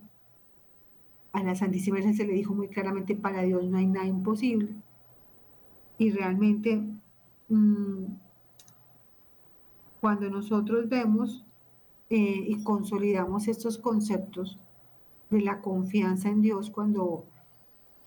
A 1.33 1.43
la 1.43 1.55
Santísima 1.55 1.97
Virgen 1.97 2.15
se 2.15 2.25
le 2.25 2.31
dijo 2.31 2.53
muy 2.53 2.69
claramente, 2.69 3.17
para 3.17 3.41
Dios 3.41 3.65
no 3.65 3.77
hay 3.77 3.87
nada 3.87 4.05
imposible. 4.05 4.69
Y 5.97 6.11
realmente, 6.11 6.81
mm, 7.49 8.05
cuando 9.99 10.29
nosotros 10.29 10.87
vemos 10.87 11.45
eh, 12.09 12.45
y 12.47 12.63
consolidamos 12.63 13.49
estos 13.49 13.77
conceptos 13.77 14.57
de 15.29 15.41
la 15.41 15.59
confianza 15.59 16.29
en 16.29 16.41
Dios, 16.41 16.69
cuando 16.69 17.25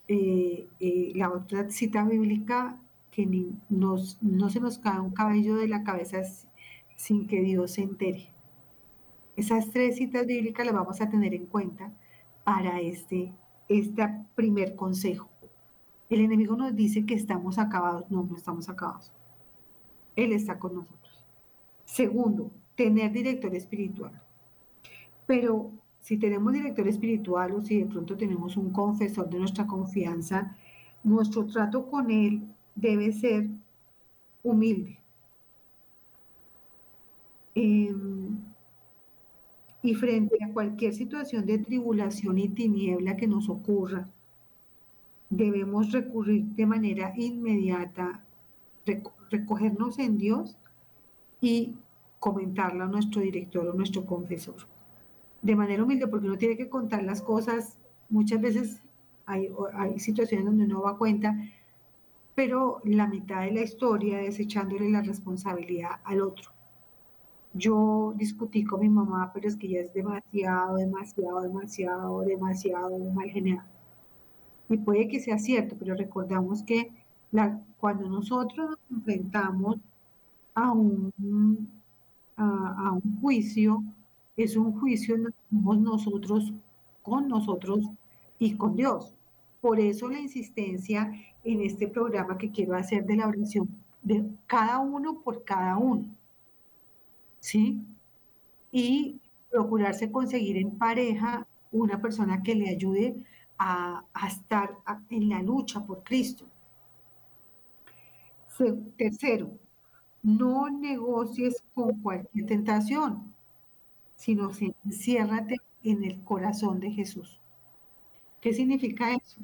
eh, 0.09 0.67
la 1.15 1.31
otra 1.31 1.69
cita 1.69 2.05
bíblica, 2.05 2.79
que 3.17 3.25
ni 3.25 3.59
nos, 3.71 4.23
no 4.23 4.51
se 4.51 4.61
nos 4.61 4.77
cae 4.77 5.01
un 5.01 5.11
cabello 5.11 5.57
de 5.57 5.69
la 5.69 5.85
cabeza 5.85 6.19
sin 6.97 7.27
que 7.27 7.41
Dios 7.41 7.71
se 7.71 7.81
entere. 7.81 8.31
Esas 9.37 9.71
tres 9.71 9.97
citas 9.97 10.27
bíblicas 10.27 10.67
las 10.67 10.75
vamos 10.75 11.01
a 11.01 11.09
tener 11.09 11.33
en 11.33 11.47
cuenta 11.47 11.91
para 12.45 12.79
este, 12.79 13.33
este 13.71 14.07
primer 14.35 14.77
consejo. 14.77 15.31
El 16.11 16.21
enemigo 16.21 16.57
nos 16.57 16.77
dice 16.77 17.07
que 17.07 17.15
estamos 17.15 17.59
acabados. 17.59 18.05
No, 18.11 18.23
no 18.23 18.37
estamos 18.37 18.69
acabados. 18.69 19.11
Él 20.15 20.33
está 20.33 20.59
con 20.59 20.75
nosotros. 20.75 21.25
Segundo, 21.87 22.51
tener 22.75 23.13
director 23.13 23.55
espiritual. 23.55 24.13
Pero 25.27 25.71
si 26.01 26.19
tenemos 26.19 26.53
director 26.53 26.87
espiritual 26.87 27.53
o 27.53 27.63
si 27.63 27.79
de 27.79 27.87
pronto 27.87 28.15
tenemos 28.15 28.59
un 28.59 28.73
confesor 28.73 29.31
de 29.31 29.39
nuestra 29.39 29.67
confianza, 29.67 30.55
nuestro 31.03 31.47
trato 31.47 31.87
con 31.91 32.11
él 32.11 32.43
debe 32.77 33.13
ser 33.13 33.49
humilde. 34.45 35.01
Em, 37.55 38.39
y 39.83 39.95
frente 39.95 40.37
a 40.45 40.53
cualquier 40.53 40.93
situación 40.93 41.47
de 41.47 41.57
tribulación 41.57 42.39
y 42.39 42.51
tiniebla 42.51 43.17
que 43.17 43.27
nos 43.27 43.49
ocurra, 43.49 44.07
debemos 45.31 45.93
recurrir 45.93 46.45
de 46.45 46.67
manera 46.67 47.13
inmediata, 47.17 48.25
reco- 48.87 49.13
recogernos 49.31 49.99
en 49.99 50.19
Dios 50.19 50.57
y 51.41 51.75
comentarlo 52.21 52.85
a 52.85 52.89
nuestro 52.89 53.23
director 53.23 53.67
o 53.69 53.75
nuestro 53.75 54.07
confesor. 54.07 54.57
De 55.43 55.57
manera 55.57 55.85
humilde, 55.85 56.09
porque 56.09 56.27
uno 56.27 56.39
tiene 56.39 56.57
que 56.57 56.69
contar 56.71 57.05
las 57.05 57.23
cosas. 57.23 57.79
Muchas 58.09 58.41
veces 58.41 58.83
hay, 59.27 59.51
hay 59.75 59.99
situaciones 60.01 60.47
donde 60.47 60.65
uno 60.65 60.83
va 60.83 60.93
a 60.93 60.99
cuenta, 60.99 61.37
pero 62.37 62.83
la 62.85 63.07
mitad 63.07 63.41
de 63.41 63.51
la 63.51 63.63
historia 63.63 64.21
es 64.21 64.39
echándole 64.39 64.91
la 64.91 65.01
responsabilidad 65.01 66.01
al 66.05 66.21
otro. 66.21 66.51
Yo 67.55 68.13
discutí 68.15 68.63
con 68.63 68.81
mi 68.81 68.91
mamá, 68.91 69.31
pero 69.33 69.49
es 69.49 69.57
que 69.57 69.67
ella 69.67 69.81
es 69.81 69.95
demasiado, 69.95 70.77
demasiado, 70.77 71.41
demasiado, 71.41 72.21
demasiado 72.21 72.99
mal 73.15 73.31
geniada. 73.31 73.67
Y 74.69 74.77
puede 74.77 75.09
que 75.09 75.19
sea 75.19 75.39
cierto, 75.39 75.77
pero 75.79 75.95
recordamos 75.95 76.63
que 76.63 76.93
cuando 77.79 78.07
nosotros 78.07 78.69
nos 78.69 78.99
enfrentamos 78.99 79.77
a 80.55 80.73
un, 80.73 81.71
a, 82.37 82.89
a 82.89 82.93
un 82.93 83.21
juicio, 83.23 83.83
es 84.37 84.57
un 84.57 84.79
juicio 84.79 85.17
nosotros 85.51 86.53
con 87.03 87.29
nosotros 87.29 87.89
y 88.39 88.57
con 88.57 88.77
Dios. 88.77 89.17
Por 89.67 89.81
eso 89.81 90.09
la 90.09 90.21
insistencia 90.21 91.13
en 91.43 91.61
este 91.61 91.89
programa 91.89 92.39
que 92.39 92.53
quiero 92.53 92.77
hacer 92.77 93.05
de 93.05 93.17
la 93.17 93.27
oración 93.27 93.69
de 94.01 94.25
cada 94.47 94.79
uno 94.79 95.23
por 95.23 95.43
cada 95.43 95.77
uno, 95.77 96.07
¿sí? 97.41 97.85
Y 98.71 99.21
procurarse 99.51 100.13
conseguir 100.13 100.57
en 100.59 100.79
pareja 100.79 101.49
una 101.73 102.01
persona 102.01 102.45
que 102.45 102.55
le 102.55 102.71
ayude 102.71 103.17
a, 103.59 104.05
estar 104.29 104.71
en 105.11 105.31
la 105.31 105.43
lucha 105.43 105.85
por 105.85 106.05
Cristo. 106.05 106.47
Tercero, 108.97 109.51
no 110.23 110.71
negocies 110.71 111.65
con 111.75 112.01
cualquier 112.03 112.47
tentación, 112.47 113.35
sino 114.15 114.53
enciérrate 114.85 115.57
en 115.83 116.05
el 116.05 116.23
corazón 116.23 116.79
de 116.79 116.93
Jesús. 116.93 117.41
¿Qué 118.41 118.53
significa 118.53 119.13
eso? 119.13 119.41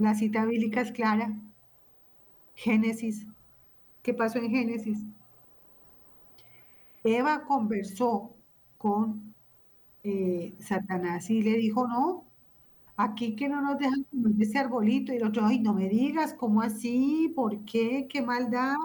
La 0.00 0.14
cita 0.14 0.46
bíblica 0.46 0.80
es 0.80 0.92
clara. 0.92 1.30
Génesis. 2.54 3.26
¿Qué 4.02 4.14
pasó 4.14 4.38
en 4.38 4.50
Génesis? 4.50 4.98
Eva 7.04 7.44
conversó 7.44 8.34
con 8.78 9.34
eh, 10.02 10.54
Satanás 10.58 11.28
y 11.28 11.42
le 11.42 11.52
dijo, 11.58 11.86
no, 11.86 12.24
aquí 12.96 13.36
que 13.36 13.50
no 13.50 13.60
nos 13.60 13.78
dejan 13.78 14.04
comer 14.04 14.32
ese 14.40 14.58
arbolito. 14.58 15.12
Y 15.12 15.18
el 15.18 15.24
otro, 15.24 15.44
ay, 15.44 15.58
no 15.58 15.74
me 15.74 15.90
digas, 15.90 16.32
¿cómo 16.32 16.62
así? 16.62 17.30
¿Por 17.36 17.62
qué? 17.66 18.08
¿Qué 18.08 18.22
maldad? 18.22 18.76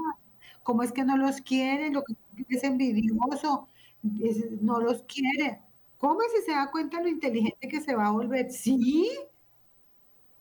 ¿Cómo 0.63 0.83
es 0.83 0.91
que 0.91 1.05
no 1.05 1.15
los 1.15 1.39
quiere? 1.39 1.91
Lo 1.91 2.03
que 2.03 2.13
es 2.49 2.63
envidioso, 2.65 3.69
no 4.03 4.81
los 4.81 5.03
quiere. 5.03 5.61
¿Cómo 5.97 6.19
si 6.35 6.41
se 6.41 6.51
da 6.51 6.69
cuenta 6.71 7.01
lo 7.01 7.07
inteligente 7.07 7.69
que 7.69 7.79
se 7.79 7.95
va 7.95 8.07
a 8.07 8.11
volver? 8.11 8.51
Sí, 8.51 9.09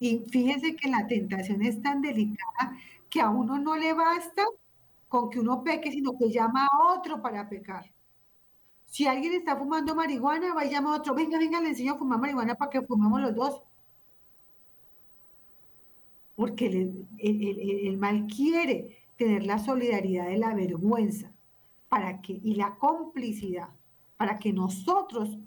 y 0.05 0.19
fíjese 0.29 0.77
que 0.77 0.91
la 0.91 1.07
tentación 1.07 1.63
es 1.63 1.81
tan 1.81 2.03
delicada 2.03 2.77
que 3.09 3.23
a 3.23 3.31
uno 3.31 3.59
no 3.59 3.75
le 3.75 3.95
basta 3.95 4.45
con 5.09 5.31
que 5.31 5.41
uno 5.41 5.65
peque, 5.65 5.91
sino 5.91 6.13
que 6.19 6.31
llama 6.31 6.69
a 6.71 6.93
otro 6.93 7.23
para 7.23 7.49
pecar. 7.49 7.91
Si 8.85 9.07
alguien 9.07 9.33
está 9.33 9.57
fumando 9.57 9.95
marihuana, 9.95 10.53
va 10.53 10.67
y 10.67 10.71
llama 10.71 10.93
a 10.93 10.99
otro, 10.99 11.15
venga, 11.15 11.39
venga, 11.39 11.59
le 11.59 11.71
enseño 11.71 11.95
a 11.95 11.97
fumar 11.97 12.21
marihuana 12.21 12.55
para 12.55 12.71
que 12.71 12.83
fumemos 12.83 13.19
los 13.19 13.35
dos. 13.35 13.63
Porque 16.37 16.67
el, 16.67 17.97
mal 17.97 18.27
quiere 18.27 19.07
tener 19.17 19.47
la 19.47 19.59
solidaridad 19.59 20.27
de 20.27 20.37
la 20.37 20.53
vergüenza 20.53 21.33
para 21.89 22.21
que, 22.21 22.35
y 22.45 22.57
la 22.57 22.75
complicidad 22.75 23.71
para 24.19 24.39
que 24.39 24.53
nosotros 24.53 25.39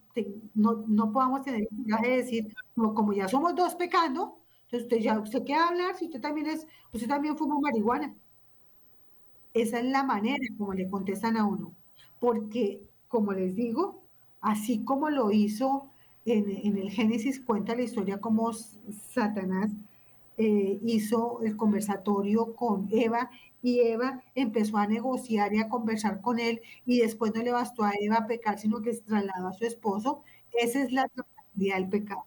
no, 0.55 0.83
no 0.87 1.11
podamos 1.11 1.43
tener 1.43 1.61
el 1.61 1.83
coraje 1.83 2.09
de 2.09 2.17
decir, 2.17 2.55
no, 2.75 2.95
como 2.95 3.13
ya 3.13 3.27
somos 3.27 3.53
dos 3.53 3.75
pecando, 3.75 4.36
entonces 4.67 4.83
usted 4.83 4.97
ya, 4.97 5.17
usted 5.19 5.43
qué 5.45 5.53
va 5.53 5.63
a 5.63 5.67
hablar 5.69 5.95
si 5.95 6.05
usted 6.05 6.19
también 6.19 6.47
es, 6.47 6.67
usted 6.91 7.07
también 7.07 7.37
fuma 7.37 7.57
marihuana. 7.59 8.13
Esa 9.53 9.79
es 9.79 9.85
la 9.85 10.03
manera 10.03 10.43
como 10.57 10.73
le 10.73 10.89
contestan 10.89 11.37
a 11.37 11.45
uno. 11.45 11.73
Porque, 12.19 12.81
como 13.07 13.31
les 13.31 13.55
digo, 13.55 14.03
así 14.41 14.83
como 14.83 15.09
lo 15.09 15.31
hizo 15.31 15.89
en, 16.25 16.77
el 16.77 16.91
Génesis, 16.91 17.39
cuenta 17.39 17.75
la 17.75 17.83
historia 17.83 18.19
como 18.19 18.51
Satanás 18.53 19.71
eh, 20.37 20.79
hizo 20.83 21.41
el 21.43 21.55
conversatorio 21.55 22.53
con 22.53 22.89
Eva 22.91 23.29
y 23.61 23.79
Eva 23.79 24.21
empezó 24.35 24.77
a 24.77 24.87
negociar 24.87 25.53
y 25.53 25.59
a 25.59 25.69
conversar 25.69 26.21
con 26.21 26.39
él 26.39 26.61
y 26.85 26.99
después 26.99 27.33
no 27.33 27.41
le 27.41 27.51
bastó 27.53 27.83
a 27.83 27.93
Eva 27.99 28.27
pecar, 28.27 28.59
sino 28.59 28.81
que 28.81 28.93
se 28.93 29.01
trasladó 29.01 29.47
a 29.47 29.53
su 29.53 29.65
esposo. 29.65 30.23
Esa 30.51 30.83
es 30.83 30.91
la 30.91 31.07
trazabilidad 31.07 31.77
del 31.77 31.89
pecado. 31.89 32.26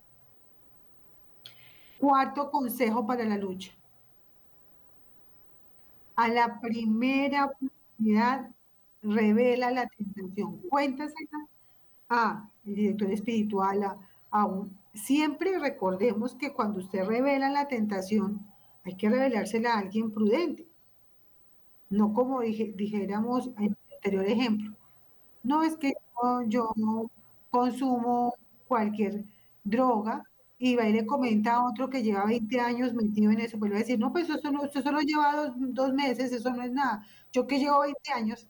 Cuarto 2.00 2.50
consejo 2.50 3.06
para 3.06 3.24
la 3.24 3.36
lucha. 3.36 3.70
A 6.14 6.28
la 6.28 6.60
primera 6.60 7.46
oportunidad, 7.46 8.50
revela 9.02 9.70
la 9.72 9.88
tentación. 9.88 10.58
Cuéntasela 10.68 11.48
a 12.10 12.50
el 12.66 12.74
director 12.76 13.10
espiritual, 13.12 13.84
a, 14.30 14.44
un- 14.46 14.78
Siempre 14.94 15.58
recordemos 15.58 16.34
que 16.36 16.52
cuando 16.52 16.80
usted 16.80 17.04
revela 17.06 17.50
la 17.50 17.68
tentación, 17.68 18.46
hay 18.84 18.96
que 18.96 19.08
revelársela 19.10 19.74
a 19.74 19.78
alguien 19.80 20.10
prudente. 20.12 20.66
No 21.90 22.14
como 22.14 22.40
dijéramos 22.40 23.48
en 23.58 23.64
el 23.64 23.76
anterior 23.96 24.24
ejemplo. 24.26 24.76
No 25.44 25.62
es 25.64 25.76
que 25.76 25.94
yo, 26.48 26.72
yo 26.74 27.10
consumo 27.50 28.34
cualquier 28.68 29.24
droga 29.64 30.24
y 30.60 30.76
va 30.76 30.88
y 30.88 30.94
le 30.94 31.06
comenta 31.06 31.56
a 31.56 31.64
otro 31.68 31.90
que 31.90 32.02
lleva 32.04 32.26
20 32.26 32.60
años 32.60 32.94
metido 32.94 33.32
en 33.32 33.40
eso, 33.40 33.58
pues 33.58 33.72
a 33.74 33.78
decir, 33.78 33.98
no, 34.00 34.12
pues 34.12 34.30
eso 34.30 34.52
no, 34.52 34.62
usted 34.64 34.82
solo 34.84 35.00
lleva 35.02 35.34
dos, 35.36 35.54
dos 35.58 35.94
meses, 35.94 36.32
eso 36.32 36.52
no 36.54 36.62
es 36.64 36.72
nada. 36.72 37.04
Yo 37.32 37.46
que 37.48 37.58
llevo 37.60 37.80
20 37.82 38.12
años, 38.12 38.48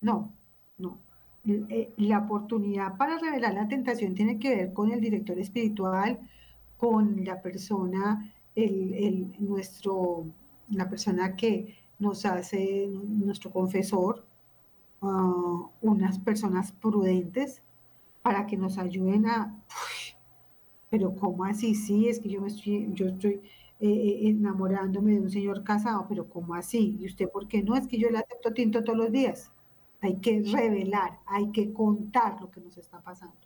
no, 0.00 0.32
no. 0.78 0.98
eh, 1.46 1.92
la 1.98 2.18
oportunidad 2.18 2.96
para 2.96 3.18
revelar 3.18 3.54
la 3.54 3.68
tentación 3.68 4.14
tiene 4.14 4.38
que 4.38 4.54
ver 4.56 4.72
con 4.72 4.90
el 4.92 5.00
director 5.00 5.38
espiritual, 5.38 6.18
con 6.76 7.24
la 7.24 7.40
persona, 7.42 8.32
el, 8.54 8.94
el- 8.94 9.36
nuestro, 9.38 10.26
la 10.70 10.88
persona 10.88 11.36
que 11.36 11.76
nos 11.98 12.24
hace 12.26 12.88
nuestro 12.88 13.50
confesor, 13.50 14.26
ah, 15.02 15.70
unas 15.82 16.18
personas 16.18 16.72
prudentes 16.72 17.62
para 18.22 18.46
que 18.46 18.56
nos 18.56 18.78
ayuden 18.78 19.26
a, 19.26 19.54
"Uy, 19.68 20.05
pero 20.96 21.14
¿cómo 21.14 21.44
así? 21.44 21.74
Sí, 21.74 22.08
es 22.08 22.20
que 22.20 22.30
yo 22.30 22.40
me 22.40 22.48
estoy, 22.48 22.88
yo 22.94 23.08
estoy 23.08 23.32
eh, 23.80 23.86
eh, 23.86 24.28
enamorándome 24.30 25.12
de 25.12 25.20
un 25.20 25.30
señor 25.30 25.62
casado, 25.62 26.06
pero 26.08 26.26
¿cómo 26.26 26.54
así? 26.54 26.96
¿Y 26.98 27.04
usted 27.04 27.28
por 27.28 27.46
qué 27.48 27.62
no? 27.62 27.76
Es 27.76 27.86
que 27.86 27.98
yo 27.98 28.08
le 28.08 28.16
acepto 28.16 28.54
tinto 28.54 28.82
todos 28.82 28.98
los 28.98 29.12
días. 29.12 29.52
Hay 30.00 30.16
que 30.16 30.42
revelar, 30.42 31.18
hay 31.26 31.52
que 31.52 31.70
contar 31.74 32.40
lo 32.40 32.50
que 32.50 32.62
nos 32.62 32.78
está 32.78 32.98
pasando. 33.00 33.36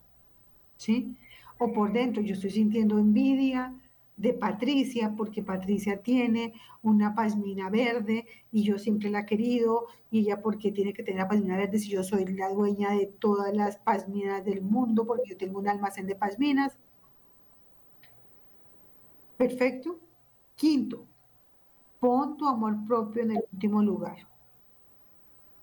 ¿Sí? 0.76 1.16
O 1.58 1.72
por 1.72 1.92
dentro, 1.92 2.22
yo 2.22 2.34
estoy 2.34 2.50
sintiendo 2.50 3.00
envidia 3.00 3.74
de 4.16 4.32
Patricia, 4.32 5.12
porque 5.16 5.42
Patricia 5.42 6.00
tiene 6.00 6.52
una 6.84 7.16
pasmina 7.16 7.68
verde 7.68 8.26
y 8.52 8.62
yo 8.62 8.78
siempre 8.78 9.10
la 9.10 9.22
he 9.22 9.26
querido, 9.26 9.86
y 10.12 10.20
ella 10.20 10.40
porque 10.40 10.70
tiene 10.70 10.92
que 10.92 11.02
tener 11.02 11.22
la 11.22 11.28
pasmina 11.28 11.56
verde 11.56 11.80
si 11.80 11.90
yo 11.90 12.04
soy 12.04 12.26
la 12.26 12.50
dueña 12.50 12.92
de 12.92 13.06
todas 13.06 13.52
las 13.52 13.78
pasminas 13.78 14.44
del 14.44 14.62
mundo, 14.62 15.04
porque 15.04 15.30
yo 15.30 15.36
tengo 15.36 15.58
un 15.58 15.66
almacén 15.66 16.06
de 16.06 16.14
pasminas. 16.14 16.78
Perfecto. 19.40 19.98
Quinto, 20.54 21.06
pon 21.98 22.36
tu 22.36 22.46
amor 22.46 22.76
propio 22.86 23.22
en 23.22 23.30
el 23.30 23.42
último 23.50 23.82
lugar. 23.82 24.18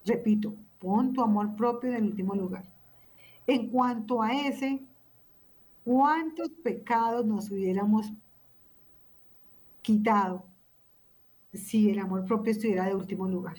Repito, 0.04 0.56
pon 0.80 1.14
tu 1.14 1.22
amor 1.22 1.56
propio 1.56 1.92
en 1.92 1.98
el 1.98 2.06
último 2.06 2.34
lugar. 2.34 2.66
En 3.46 3.70
cuanto 3.70 4.24
a 4.24 4.34
ese, 4.34 4.82
¿cuántos 5.86 6.50
pecados 6.64 7.24
nos 7.24 7.52
hubiéramos 7.52 8.12
quitado 9.84 10.44
si 11.54 11.92
el 11.92 12.00
amor 12.00 12.26
propio 12.26 12.54
estuviera 12.54 12.86
de 12.86 12.96
último 12.96 13.28
lugar? 13.28 13.58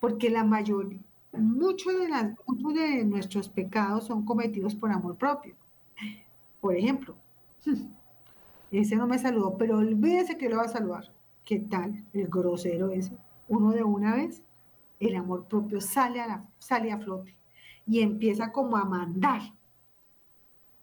Porque 0.00 0.28
la 0.28 0.44
mayoría, 0.44 1.00
muchos 1.32 1.98
de, 1.98 2.10
las, 2.10 2.34
muchos 2.46 2.74
de 2.74 3.06
nuestros 3.06 3.48
pecados 3.48 4.04
son 4.04 4.22
cometidos 4.26 4.74
por 4.74 4.92
amor 4.92 5.16
propio. 5.16 5.54
Por 6.60 6.76
ejemplo, 6.76 7.16
ese 8.70 8.96
no 8.96 9.06
me 9.06 9.18
saludó, 9.18 9.56
pero 9.56 9.78
olvídese 9.78 10.38
que 10.38 10.48
lo 10.48 10.58
va 10.58 10.64
a 10.64 10.68
saludar. 10.68 11.12
¿Qué 11.44 11.58
tal? 11.58 12.04
El 12.12 12.28
grosero 12.28 12.90
ese. 12.90 13.16
Uno 13.48 13.72
de 13.72 13.82
una 13.82 14.14
vez, 14.14 14.42
el 15.00 15.16
amor 15.16 15.46
propio 15.46 15.80
sale 15.80 16.20
a, 16.20 16.48
sale 16.58 16.92
a 16.92 16.98
flote 16.98 17.34
y 17.86 18.00
empieza 18.00 18.52
como 18.52 18.76
a 18.76 18.84
mandar. 18.84 19.40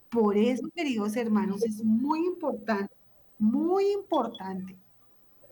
Por 0.10 0.38
eso, 0.38 0.68
queridos 0.76 1.16
hermanos, 1.16 1.64
es 1.64 1.84
muy 1.84 2.26
importante, 2.26 2.94
muy 3.40 3.92
importante 3.92 4.76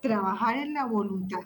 trabajar 0.01 0.57
en 0.57 0.73
la 0.73 0.85
voluntad. 0.85 1.41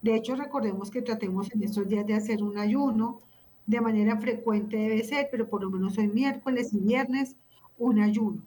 De 0.00 0.16
hecho, 0.16 0.34
recordemos 0.36 0.90
que 0.90 1.02
tratemos 1.02 1.52
en 1.52 1.62
estos 1.62 1.88
días 1.88 2.06
de 2.06 2.14
hacer 2.14 2.42
un 2.42 2.58
ayuno 2.58 3.20
de 3.66 3.80
manera 3.80 4.18
frecuente 4.18 4.76
debe 4.76 5.04
ser, 5.04 5.28
pero 5.30 5.48
por 5.48 5.62
lo 5.62 5.70
menos 5.70 5.96
hoy 5.96 6.08
miércoles 6.08 6.72
y 6.72 6.80
viernes 6.80 7.36
un 7.78 8.00
ayuno. 8.00 8.42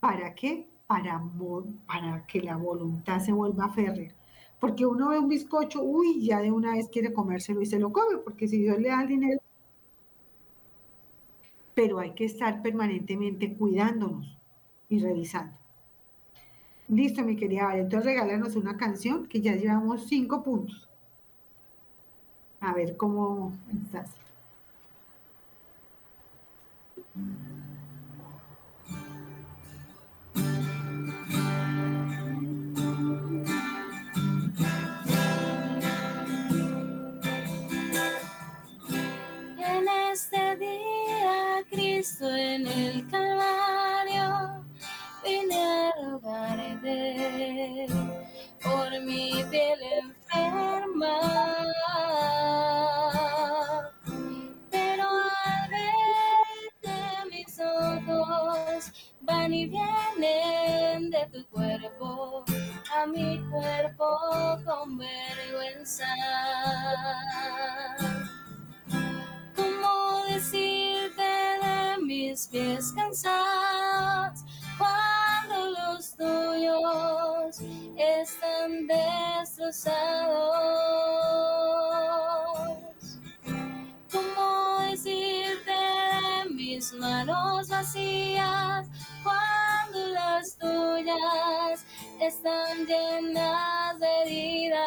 ¿Para 0.00 0.34
qué? 0.34 0.68
Para, 0.86 1.22
para 1.86 2.26
que 2.26 2.40
la 2.40 2.56
voluntad 2.56 3.20
se 3.20 3.32
vuelva 3.32 3.70
férrea. 3.70 4.14
Porque 4.60 4.86
uno 4.86 5.10
ve 5.10 5.18
un 5.18 5.28
bizcocho, 5.28 5.82
uy, 5.82 6.24
ya 6.24 6.40
de 6.40 6.50
una 6.50 6.72
vez 6.72 6.88
quiere 6.88 7.12
comérselo 7.12 7.62
y 7.62 7.66
se 7.66 7.78
lo 7.78 7.92
come, 7.92 8.18
porque 8.18 8.48
si 8.48 8.58
Dios 8.58 8.78
le 8.78 8.88
da 8.88 9.02
el 9.02 9.08
dinero. 9.08 9.40
Pero 11.74 12.00
hay 12.00 12.12
que 12.14 12.24
estar 12.24 12.60
permanentemente 12.62 13.54
cuidándonos 13.54 14.36
y 14.88 14.98
revisando. 14.98 15.56
Listo, 16.88 17.22
mi 17.22 17.36
querida 17.36 17.66
Vale. 17.66 17.80
Entonces 17.80 18.06
regálanos 18.06 18.56
una 18.56 18.76
canción 18.76 19.26
que 19.28 19.40
ya 19.40 19.54
llevamos 19.54 20.06
cinco 20.06 20.42
puntos. 20.42 20.88
A 22.60 22.72
ver 22.74 22.96
cómo 22.96 23.52
estás. 23.84 24.10
En 27.14 27.57
Cristo 41.98 42.30
en 42.30 42.64
el 42.64 43.08
Calvario, 43.10 44.64
vine 45.24 45.56
a 45.56 45.90
rogarte 46.00 47.86
por 48.62 49.00
mi 49.00 49.42
piel 49.50 49.80
enferma. 50.04 51.18
Pero 54.70 55.08
al 55.44 55.70
verte 55.72 56.94
mis 57.32 57.58
ojos 57.58 58.92
van 59.22 59.52
y 59.52 59.66
vienen 59.66 61.10
de 61.10 61.26
tu 61.32 61.44
cuerpo 61.48 62.44
a 62.94 63.06
mi 63.06 63.42
cuerpo 63.50 64.06
con 64.64 64.98
vergüenza. 64.98 66.06
Mis 72.38 72.46
pies 72.46 72.92
cansados 72.92 74.44
cuando 74.78 75.70
los 75.70 76.14
tuyos 76.14 77.60
están 77.96 78.86
destrozados? 78.86 79.98
¿Cómo 84.12 84.78
decirte 84.88 85.72
de 85.72 86.50
mis 86.54 86.92
manos 86.92 87.68
vacías 87.68 88.86
cuando 89.24 90.06
las 90.12 90.56
tuyas 90.58 91.84
están 92.20 92.86
llenas 92.86 93.98
de 93.98 94.22
heridas? 94.22 94.78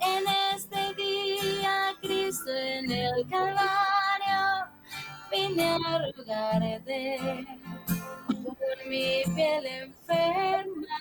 En 0.00 0.24
este 0.54 0.94
día, 0.94 1.94
Cristo 2.00 2.50
en 2.50 2.90
el 2.90 3.28
Calvario, 3.28 3.73
vine 5.54 5.68
a 5.68 5.98
rogarte 6.16 7.46
por 8.26 8.88
mi 8.88 9.22
piel 9.34 9.66
enferma. 9.66 11.00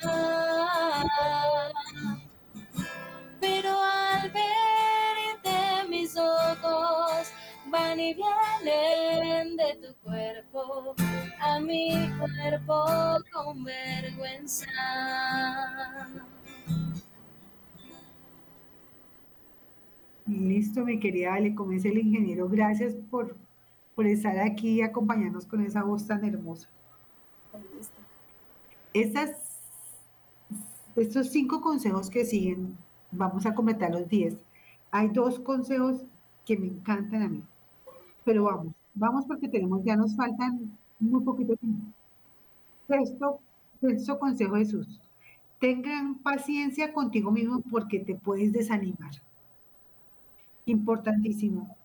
Pero 3.40 3.70
al 3.82 4.30
verte 4.30 5.90
mis 5.90 6.16
ojos 6.18 7.32
van 7.72 8.00
y 8.00 8.14
vienen 8.14 9.58
de 9.58 9.76
tu 9.82 9.96
cuerpo 10.04 10.96
a 11.40 11.60
mi 11.60 12.10
cuerpo 12.20 12.86
con 13.32 13.64
vergüenza. 13.64 14.68
Listo, 20.26 20.86
mi 20.86 21.00
querida 21.00 21.34
Ale, 21.34 21.54
como 21.54 21.74
el 21.74 21.98
ingeniero, 21.98 22.48
gracias 22.48 22.96
por, 23.12 23.36
por 23.96 24.08
estar 24.08 24.38
aquí 24.40 24.70
y 24.70 24.82
acompañarnos 24.82 25.46
con 25.46 25.62
esa 25.62 25.84
voz 25.84 26.08
tan 26.08 26.24
hermosa. 26.24 26.70
Estas, 28.94 29.62
estos 30.96 31.30
cinco 31.30 31.62
consejos 31.62 32.10
que 32.10 32.26
siguen, 32.26 32.78
vamos 33.12 33.46
a 33.46 33.54
completar 33.54 33.92
los 33.92 34.08
diez. 34.08 34.36
Hay 34.92 35.10
dos 35.10 35.40
consejos 35.40 36.06
que 36.46 36.58
me 36.58 36.68
encantan 36.68 37.24
a 37.24 37.30
mí, 37.30 37.44
pero 38.24 38.44
vamos, 38.44 38.74
vamos 38.94 39.26
porque 39.26 39.48
tenemos, 39.48 39.84
ya 39.84 39.96
nos 39.96 40.16
faltan 40.16 40.78
muy 41.00 41.24
poquito 41.24 41.56
tiempo. 41.56 41.88
Sexto, 42.88 43.40
sexto 43.82 44.20
consejo 44.20 44.56
de 44.56 44.66
Jesús. 44.66 45.00
Tengan 45.60 46.16
paciencia 46.20 46.92
contigo 46.92 47.32
mismo 47.32 47.62
porque 47.72 48.00
te 48.00 48.16
puedes 48.16 48.52
desanimar. 48.52 49.14
Importantísimo. 50.66 51.76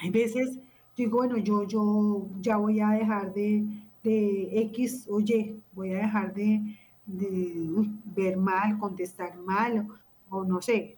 Hay 0.00 0.10
veces 0.10 0.58
digo, 0.96 1.18
bueno, 1.18 1.36
yo, 1.36 1.64
yo 1.64 2.26
ya 2.40 2.56
voy 2.56 2.80
a 2.80 2.90
dejar 2.90 3.32
de, 3.32 3.64
de 4.02 4.60
X 4.60 5.06
o 5.10 5.20
Y, 5.20 5.60
voy 5.72 5.92
a 5.92 5.98
dejar 5.98 6.34
de, 6.34 6.76
de 7.06 7.88
ver 8.04 8.36
mal, 8.36 8.78
contestar 8.78 9.36
mal, 9.38 9.88
o, 10.28 10.44
no 10.44 10.62
sé, 10.62 10.96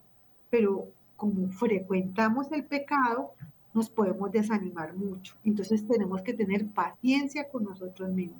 pero 0.51 0.89
como 1.17 1.49
frecuentamos 1.49 2.51
el 2.53 2.65
pecado, 2.65 3.33
nos 3.73 3.91
podemos 3.91 4.31
desanimar 4.31 4.95
mucho. 4.95 5.35
Entonces 5.45 5.87
tenemos 5.87 6.23
que 6.23 6.33
tener 6.33 6.69
paciencia 6.69 7.49
con 7.49 7.65
nosotros 7.65 8.11
mismos. 8.11 8.39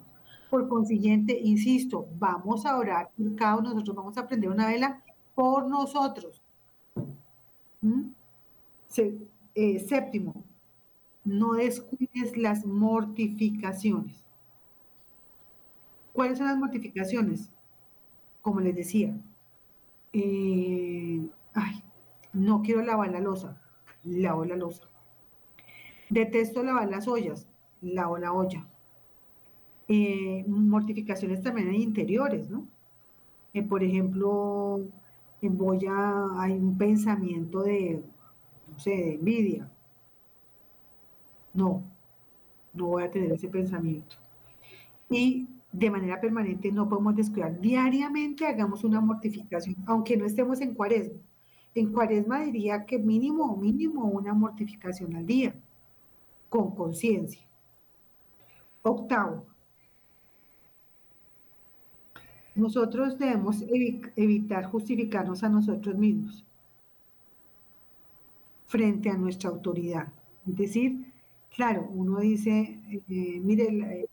Por 0.49 0.69
consiguiente, 0.69 1.37
insisto, 1.41 2.07
vamos 2.19 2.65
a 2.65 2.77
orar 2.77 3.11
por 3.17 3.35
cada 3.35 3.57
uno 3.57 3.71
nosotros, 3.71 3.97
vamos 3.97 4.19
a 4.19 4.27
prender 4.29 4.51
una 4.51 4.69
vela 4.69 5.03
por 5.35 5.67
nosotros. 5.67 6.41
¿Mm? 7.81 8.11
Eh, 9.57 9.81
séptimo, 9.81 10.44
no 11.25 11.55
descuides 11.55 12.37
las 12.37 12.65
mortificaciones. 12.67 14.25
¿Cuáles 16.13 16.39
son 16.39 16.47
las 16.47 16.59
mortificaciones? 16.59 17.51
Como 18.43 18.61
les 18.61 18.77
decía, 18.77 19.17
eh, 20.13 21.27
ay, 21.55 21.83
no 22.33 22.63
quiero 22.63 22.83
lavar 22.83 23.11
la 23.11 23.21
losa, 23.21 23.61
lavo 24.05 24.45
la 24.45 24.57
losa. 24.57 24.89
Detesto 26.11 26.63
lavar 26.63 26.89
las 26.89 27.09
ollas, 27.09 27.49
lavo 27.81 28.19
la 28.19 28.33
olla. 28.33 28.67
Eh, 29.89 30.45
mortificaciones 30.47 31.43
también 31.43 31.69
hay 31.69 31.83
interiores, 31.83 32.49
¿no? 32.49 32.67
Eh, 33.53 33.63
por 33.63 33.83
ejemplo, 33.83 34.81
en 35.41 35.59
a, 35.89 36.43
hay 36.43 36.53
un 36.53 36.77
pensamiento 36.79 37.63
de, 37.63 38.03
no 38.71 38.79
sé, 38.79 38.91
de 38.91 39.15
envidia. 39.15 39.71
No, 41.55 41.83
no 42.75 42.87
voy 42.87 43.05
a 43.05 43.11
tener 43.11 43.33
ese 43.33 43.49
pensamiento. 43.49 44.17
Y 45.09 45.49
de 45.73 45.91
manera 45.91 46.21
permanente 46.21 46.71
no 46.73 46.89
podemos 46.89 47.17
descuidar. 47.17 47.61
Diariamente 47.61 48.47
hagamos 48.47 48.85
una 48.85 49.01
mortificación, 49.01 49.77
aunque 49.87 50.17
no 50.17 50.25
estemos 50.25 50.61
en 50.61 50.75
cuaresma. 50.75 51.19
En 51.75 51.93
cuaresma 51.93 52.41
diría 52.45 52.85
que 52.87 52.99
mínimo, 52.99 53.57
mínimo 53.57 54.05
una 54.05 54.33
mortificación 54.35 55.17
al 55.17 55.27
día, 55.27 55.55
con 56.49 56.75
conciencia. 56.75 57.43
Octavo, 58.83 59.47
nosotros 62.55 63.19
debemos 63.19 63.63
evi- 63.63 64.13
evitar 64.17 64.65
justificarnos 64.67 65.43
a 65.43 65.49
nosotros 65.49 65.97
mismos 65.97 66.45
frente 68.67 69.11
a 69.11 69.17
nuestra 69.17 69.51
autoridad. 69.51 70.09
Es 70.47 70.57
decir, 70.57 71.04
claro, 71.55 71.89
uno 71.91 72.19
dice, 72.21 72.81
eh, 73.09 73.41
mire, 73.41 73.65
eh, 73.65 74.09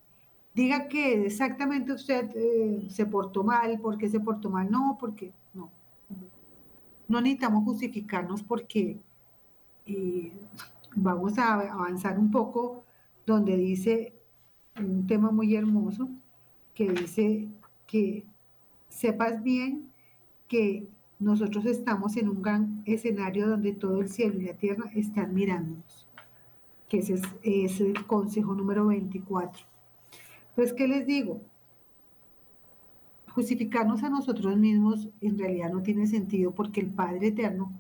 diga 0.54 0.88
que 0.88 1.26
exactamente 1.26 1.92
usted 1.94 2.30
eh, 2.36 2.88
se 2.90 3.06
portó 3.06 3.44
mal, 3.44 3.80
¿por 3.80 3.98
qué 3.98 4.10
se 4.10 4.20
portó 4.20 4.50
mal? 4.50 4.70
No, 4.70 4.98
porque 5.00 5.34
no. 5.54 5.70
No 7.08 7.20
necesitamos 7.20 7.66
justificarnos 7.66 8.44
porque 8.44 8.98
vamos 10.96 11.38
a 11.38 11.74
avanzar 11.74 12.18
un 12.18 12.32
poco 12.32 12.84
donde 13.26 13.58
dice 13.58 14.14
un 14.78 15.06
tema 15.08 15.32
muy 15.32 15.56
hermoso 15.56 16.10
que 16.74 16.90
dice 16.90 17.50
que 17.88 18.26
sepas 18.88 19.44
bien 19.44 19.92
que 20.48 20.88
nosotros 21.20 21.66
estamos 21.66 22.18
en 22.18 22.30
un 22.30 22.42
gran 22.42 22.82
escenario 22.86 23.48
donde 23.48 23.74
todo 23.74 24.02
el 24.02 24.10
cielo 24.10 24.40
y 24.40 24.46
la 24.46 24.54
tierra 24.54 24.90
están 24.96 25.34
mirándonos, 25.34 26.08
que 26.92 26.98
ese 26.98 27.22
es, 27.42 27.80
el 27.80 28.06
consejo 28.06 28.54
número 28.54 28.88
24. 28.88 29.66
Entonces, 30.50 30.74
¿qué 30.74 30.90
les 30.90 31.08
digo? 31.08 31.40
Justificarnos 33.30 34.04
a 34.04 34.10
nosotros 34.10 34.58
mismos 34.58 35.08
en 35.22 35.40
realidad 35.40 35.72
no 35.72 35.82
tiene 35.82 36.06
sentido 36.06 36.52
porque 36.52 36.82
el 36.82 36.88
Padre 36.88 37.28
Eterno 37.28 37.72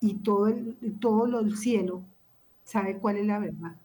y 0.00 0.14
todo 0.14 0.46
el, 0.46 0.76
todo 1.00 1.26
del 1.42 1.56
cielo 1.56 2.02
sabe 2.62 2.98
cuál 2.98 3.16
es 3.16 3.26
la 3.26 3.40
verdad. 3.40 3.76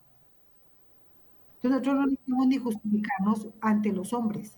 Entonces 1.55 1.71
nosotros 1.71 1.95
no 1.95 2.05
necesitamos 2.05 2.47
ni 2.47 2.57
justificarnos 2.57 3.47
ante 3.59 3.91
los 3.91 4.13
hombres. 4.13 4.55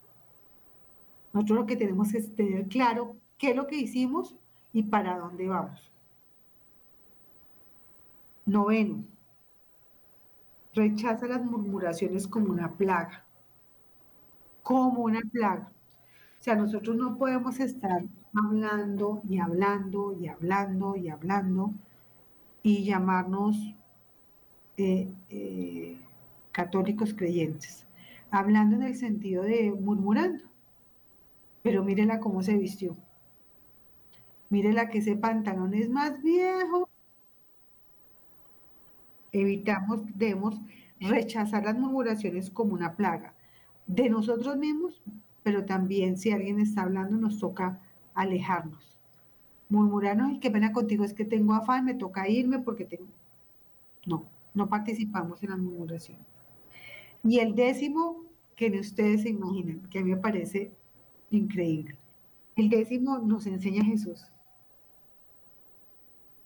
Nosotros 1.32 1.59
lo 1.59 1.65
que 1.65 1.77
tenemos 1.77 2.13
es 2.13 2.36
tener 2.36 2.67
claro 2.67 3.15
qué 3.38 3.51
es 3.51 3.55
lo 3.55 3.65
que 3.65 3.77
hicimos 3.77 4.36
y 4.73 4.84
para 4.84 5.17
dónde 5.17 5.47
vamos. 5.47 5.89
Noveno, 8.45 9.05
rechaza 10.74 11.28
las 11.28 11.43
murmuraciones 11.43 12.28
como 12.28 12.51
una 12.51 12.72
plaga, 12.74 13.26
como 14.63 15.03
una 15.03 15.22
plaga. 15.22 15.72
O 16.39 16.41
sea, 16.43 16.55
nosotros 16.55 16.95
no 16.95 17.17
podemos 17.17 17.59
estar 17.59 18.03
hablando 18.34 19.22
y 19.28 19.39
hablando 19.39 20.13
y 20.13 20.28
hablando 20.28 20.95
y 20.95 21.09
hablando 21.09 21.74
y 22.63 22.84
llamarnos 22.84 23.57
eh, 24.78 25.09
eh, 25.30 25.97
católicos 26.51 27.13
creyentes, 27.13 27.86
hablando 28.32 28.76
en 28.78 28.84
el 28.84 28.95
sentido 28.95 29.43
de 29.43 29.72
murmurando. 29.72 30.45
Pero 31.61 31.84
mírela 31.84 32.20
cómo 32.20 32.41
se 32.41 32.57
vistió. 32.57 32.95
Mírela 34.49 34.89
que 34.89 34.99
ese 34.99 35.15
pantalón 35.15 35.74
es 35.74 35.89
más 35.89 36.22
viejo. 36.24 36.88
Evitamos, 39.32 40.01
debemos 40.15 40.59
rechazar 40.99 41.63
las 41.63 41.77
murmuraciones 41.77 42.49
como 42.49 42.73
una 42.73 42.95
plaga 42.95 43.34
de 43.88 44.09
nosotros 44.09 44.57
mismos, 44.57 45.01
pero 45.43 45.65
también 45.65 46.17
si 46.17 46.32
alguien 46.32 46.59
está 46.59 46.84
hablando 46.84 47.17
nos 47.17 47.39
toca 47.39 47.82
alejarnos. 48.13 48.97
Murmurarnos 49.69 50.34
y 50.34 50.39
qué 50.39 50.51
pena 50.51 50.71
contigo, 50.71 51.03
es 51.03 51.13
que 51.13 51.25
tengo 51.25 51.53
afán, 51.53 51.86
me 51.86 51.93
toca 51.93 52.27
irme 52.27 52.59
porque 52.59 52.86
tengo... 52.86 53.07
No, 54.05 54.25
no 54.53 54.67
participamos 54.67 55.41
en 55.43 55.51
las 55.51 55.59
murmuraciones. 55.59 56.25
Y 57.23 57.39
el 57.39 57.55
décimo, 57.55 58.23
que 58.55 58.69
ni 58.69 58.80
ustedes 58.80 59.23
se 59.23 59.30
imaginan, 59.30 59.82
que 59.89 59.99
a 59.99 60.03
mí 60.03 60.11
me 60.11 60.17
parece 60.17 60.71
increíble. 61.30 61.95
El 62.55 62.69
décimo 62.69 63.19
nos 63.19 63.45
enseña 63.47 63.84
Jesús. 63.84 64.32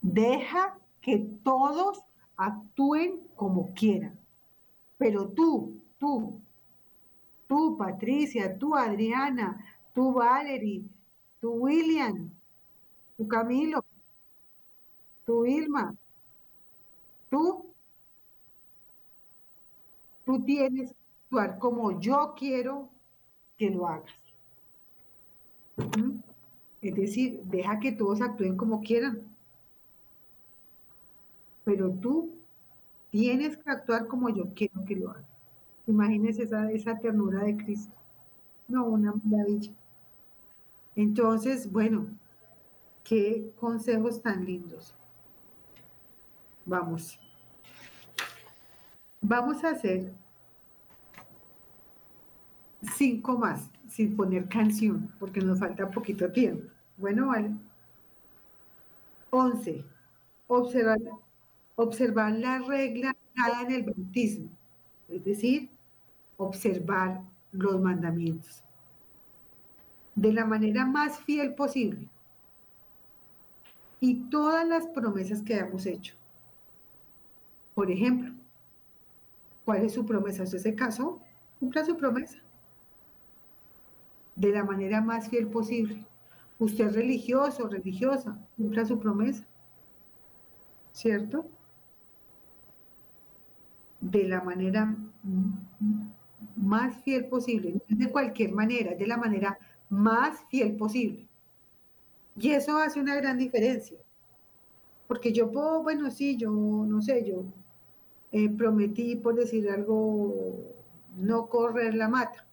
Deja 0.02 0.78
que 1.02 1.18
todos 1.44 2.04
actúen 2.46 3.22
como 3.36 3.74
quieran. 3.74 4.18
Pero 4.98 5.30
tú, 5.30 5.82
tú, 5.98 6.42
tú, 7.48 7.78
Patricia, 7.78 8.58
tú, 8.58 8.76
Adriana, 8.76 9.64
tú, 9.94 10.14
Valerie, 10.14 10.84
tú, 11.40 11.52
William, 11.52 12.30
tú, 13.18 13.28
Camilo, 13.28 13.84
tú, 15.26 15.46
Irma, 15.46 15.96
tú, 17.30 17.74
tú 20.26 20.44
tienes 20.44 20.92
que 20.92 20.98
actuar 21.26 21.60
como 21.60 22.00
yo 22.00 22.34
quiero 22.38 22.90
que 23.58 23.70
lo 23.70 23.88
hagas. 23.88 24.14
¿Mm? 25.78 26.20
Es 26.82 26.96
decir, 26.96 27.42
deja 27.46 27.80
que 27.80 27.94
todos 27.94 28.22
actúen 28.22 28.58
como 28.58 28.82
quieran. 28.82 29.33
Pero 31.64 31.92
tú 31.92 32.36
tienes 33.10 33.58
que 33.58 33.70
actuar 33.70 34.08
como 34.08 34.30
yo 34.30 34.54
quiero 34.54 34.84
que 34.86 34.96
lo 34.96 35.12
hagas. 35.12 35.34
Imagínense 35.88 36.44
esa, 36.44 37.00
ternura 37.00 37.44
de 37.44 37.58
Cristo. 37.58 37.94
No, 38.68 38.86
una 38.86 39.14
maravilla. 39.24 39.72
Entonces, 40.96 41.72
bueno, 41.72 42.08
qué 43.04 43.52
consejos 43.60 44.22
tan 44.22 44.46
lindos. 44.46 44.96
Vamos. 46.66 47.20
Vamos 49.22 49.64
a 49.64 49.72
hacer 49.72 50.14
cinco 52.96 53.38
más, 53.38 53.70
sin 53.88 54.16
poner 54.16 54.48
canción, 54.48 55.14
porque 55.20 55.42
nos 55.42 55.60
falta 55.60 55.90
poquito 55.90 56.32
tiempo. 56.32 56.68
Bueno, 56.98 57.28
vale. 57.28 57.52
Once. 59.30 59.84
Observar, 60.48 61.00
observar 61.76 62.34
la 62.34 62.60
regla 62.60 63.16
dada 63.36 63.62
en 63.64 63.72
el 63.72 63.84
bautismo. 63.84 64.50
Es 65.10 65.24
decir, 65.24 65.70
observar 66.38 67.22
los 67.52 67.80
mandamientos 67.80 68.64
de 70.16 70.34
la 70.34 70.46
manera 70.46 70.86
más 70.86 71.20
fiel 71.20 71.56
posible 71.56 72.08
y 74.00 74.16
todas 74.30 74.68
las 74.68 74.88
promesas 74.88 75.42
que 75.42 75.58
hemos 75.58 75.86
hecho. 75.86 76.16
Por 77.74 77.90
ejemplo, 77.90 78.34
¿cuál 79.66 79.86
es 79.86 79.94
su 79.94 80.06
promesa? 80.06 80.44
¿Usted 80.44 80.60
se 80.60 80.76
casó? 80.76 81.20
Cumpla 81.60 81.86
su 81.86 81.98
promesa 81.98 82.38
de 84.36 84.50
la 84.50 84.64
manera 84.64 85.02
más 85.02 85.30
fiel 85.30 85.48
posible. 85.48 86.04
Usted 86.60 86.88
es 86.88 86.96
religioso, 86.96 87.68
religiosa, 87.68 88.38
cumpla 88.58 88.86
su 88.86 89.00
promesa. 89.00 89.46
¿Cierto? 90.92 91.48
De 94.12 94.28
la 94.28 94.42
manera 94.44 94.96
más 96.56 97.02
fiel 97.04 97.26
posible, 97.28 97.82
de 97.88 98.10
cualquier 98.12 98.52
manera, 98.52 98.96
de 98.96 99.08
la 99.08 99.18
manera 99.18 99.58
más 99.90 100.44
fiel 100.50 100.76
posible. 100.76 101.28
Y 102.36 102.52
eso 102.52 102.78
hace 102.78 103.00
una 103.00 103.16
gran 103.16 103.38
diferencia. 103.38 103.98
Porque 105.08 105.32
yo 105.34 105.52
puedo, 105.52 105.84
bueno, 105.84 106.10
sí, 106.12 106.38
yo 106.38 106.52
no 106.52 107.02
sé, 107.02 107.24
yo 107.26 107.46
eh, 108.32 108.50
prometí, 108.50 109.16
por 109.16 109.36
decir 109.36 109.70
algo, 109.70 110.74
no 111.18 111.48
correr 111.50 111.96
la 111.96 112.10
mata. 112.10 112.46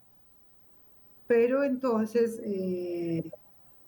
Pero 1.26 1.62
entonces 1.64 2.40
eh, 2.44 3.24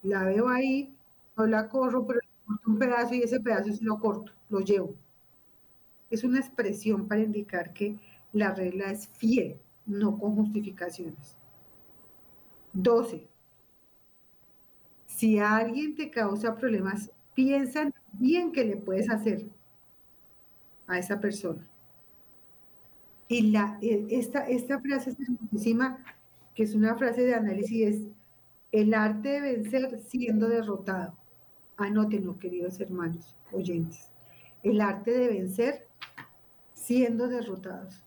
la 0.02 0.24
veo 0.24 0.48
ahí, 0.48 0.94
no 1.36 1.46
la 1.46 1.68
corro, 1.68 2.06
pero 2.06 2.20
le 2.20 2.28
corto 2.46 2.70
un 2.70 2.78
pedazo 2.78 3.14
y 3.14 3.22
ese 3.22 3.40
pedazo 3.40 3.72
sí 3.72 3.84
lo 3.84 3.98
corto, 4.00 4.32
lo 4.48 4.60
llevo. 4.60 4.94
Es 6.12 6.24
una 6.24 6.38
expresión 6.38 7.08
para 7.08 7.22
indicar 7.22 7.72
que 7.72 7.98
la 8.34 8.54
regla 8.54 8.92
es 8.92 9.08
fiel, 9.08 9.56
no 9.86 10.18
con 10.18 10.36
justificaciones. 10.36 11.38
12. 12.74 13.26
Si 15.06 15.38
alguien 15.38 15.94
te 15.94 16.10
causa 16.10 16.54
problemas, 16.54 17.10
piensa 17.34 17.90
bien 18.12 18.52
qué 18.52 18.64
le 18.64 18.76
puedes 18.76 19.08
hacer 19.08 19.46
a 20.86 20.98
esa 20.98 21.18
persona. 21.18 21.66
Y 23.28 23.50
la, 23.50 23.78
esta, 23.80 24.46
esta 24.46 24.78
frase 24.80 25.10
es 25.10 25.16
que 26.54 26.62
es 26.62 26.74
una 26.74 26.94
frase 26.94 27.22
de 27.22 27.34
análisis, 27.34 27.88
es 27.88 28.02
el 28.70 28.92
arte 28.92 29.30
de 29.30 29.40
vencer 29.40 29.98
siendo 30.00 30.46
derrotado. 30.46 31.16
Anótenlo, 31.78 32.38
queridos 32.38 32.78
hermanos 32.80 33.34
oyentes. 33.50 34.10
El 34.62 34.82
arte 34.82 35.12
de 35.12 35.28
vencer 35.28 35.86
siendo 36.82 37.28
derrotados. 37.28 38.02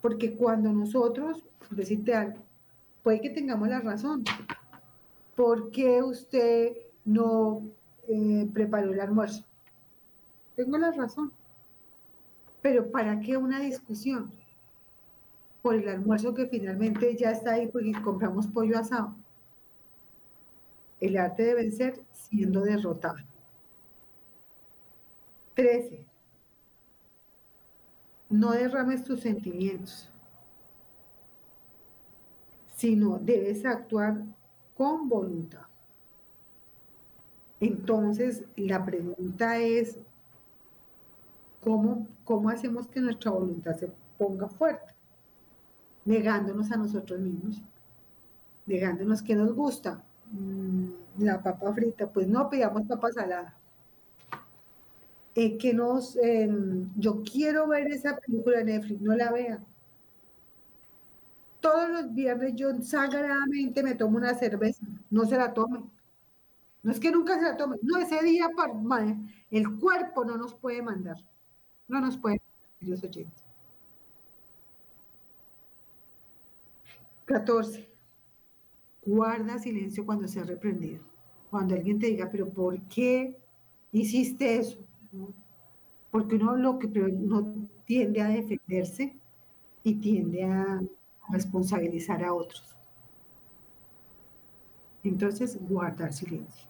Porque 0.00 0.34
cuando 0.36 0.72
nosotros, 0.72 1.44
decirte 1.70 2.14
algo, 2.14 2.38
puede 3.02 3.20
que 3.20 3.30
tengamos 3.30 3.68
la 3.68 3.80
razón. 3.80 4.24
¿Por 5.34 5.70
qué 5.70 6.02
usted 6.02 6.76
no 7.04 7.62
eh, 8.08 8.48
preparó 8.52 8.92
el 8.92 9.00
almuerzo? 9.00 9.44
Tengo 10.56 10.76
la 10.76 10.92
razón. 10.92 11.32
Pero 12.60 12.90
¿para 12.90 13.20
qué 13.20 13.36
una 13.36 13.60
discusión? 13.60 14.30
Por 15.62 15.76
el 15.76 15.88
almuerzo 15.88 16.34
que 16.34 16.46
finalmente 16.46 17.16
ya 17.16 17.30
está 17.30 17.54
ahí 17.54 17.66
porque 17.66 17.92
compramos 18.04 18.46
pollo 18.46 18.78
asado. 18.78 19.16
El 21.00 21.16
arte 21.16 21.44
de 21.44 21.54
vencer 21.54 22.02
siendo 22.12 22.60
derrotado. 22.60 23.16
13. 25.54 26.11
No 28.32 28.52
derrames 28.52 29.04
tus 29.04 29.20
sentimientos, 29.20 30.08
sino 32.74 33.18
debes 33.18 33.66
actuar 33.66 34.22
con 34.74 35.06
voluntad. 35.06 35.66
Entonces, 37.60 38.42
la 38.56 38.82
pregunta 38.86 39.58
es, 39.58 39.98
¿cómo, 41.62 42.06
¿cómo 42.24 42.48
hacemos 42.48 42.88
que 42.88 43.02
nuestra 43.02 43.32
voluntad 43.32 43.76
se 43.76 43.92
ponga 44.16 44.48
fuerte? 44.48 44.94
Negándonos 46.06 46.72
a 46.72 46.78
nosotros 46.78 47.20
mismos, 47.20 47.62
negándonos 48.64 49.22
que 49.22 49.36
nos 49.36 49.52
gusta. 49.54 50.02
Mm, 50.30 50.88
la 51.18 51.42
papa 51.42 51.70
frita, 51.74 52.10
pues 52.10 52.26
no 52.26 52.48
pidamos 52.48 52.86
papa 52.86 53.12
salada. 53.12 53.61
Eh, 55.34 55.56
que 55.58 55.72
nos, 55.72 56.16
em, 56.16 56.90
yo 56.96 57.22
quiero 57.22 57.66
ver 57.68 57.86
esa 57.88 58.16
película 58.18 58.58
de 58.58 58.64
Netflix, 58.64 59.00
no 59.00 59.14
la 59.16 59.32
vea. 59.32 59.64
Todos 61.60 61.88
los 61.90 62.14
viernes 62.14 62.54
yo 62.56 62.68
sagradamente 62.82 63.82
me 63.82 63.94
tomo 63.94 64.16
una 64.18 64.34
cerveza, 64.34 64.84
no 65.10 65.24
se 65.24 65.36
la 65.36 65.54
tome. 65.54 65.80
No 66.82 66.90
es 66.92 66.98
que 67.00 67.12
nunca 67.12 67.36
se 67.36 67.42
la 67.42 67.56
tome, 67.56 67.76
no, 67.82 67.98
ese 67.98 68.22
día 68.22 68.48
el 69.50 69.78
cuerpo 69.78 70.24
no 70.24 70.36
nos 70.36 70.54
puede 70.54 70.82
mandar, 70.82 71.16
no 71.88 72.00
nos 72.00 72.18
puede, 72.18 72.42
Dios 72.80 73.04
oyentes. 73.04 73.44
14. 77.24 77.88
Guarda 79.04 79.58
silencio 79.58 80.04
cuando 80.04 80.28
sea 80.28 80.44
reprendido. 80.44 81.02
Cuando 81.50 81.74
alguien 81.74 81.98
te 81.98 82.06
diga, 82.08 82.28
pero 82.30 82.48
¿por 82.48 82.80
qué 82.88 83.38
hiciste 83.92 84.56
eso? 84.56 84.78
Porque 86.10 86.36
uno 86.36 86.56
lo 86.56 86.78
que 86.78 86.86
uno 86.86 87.68
tiende 87.84 88.20
a 88.20 88.28
defenderse 88.28 89.16
y 89.82 89.94
tiende 89.96 90.44
a 90.44 90.80
responsabilizar 91.30 92.24
a 92.24 92.34
otros. 92.34 92.76
Entonces, 95.04 95.58
guardar 95.60 96.12
silencio. 96.12 96.68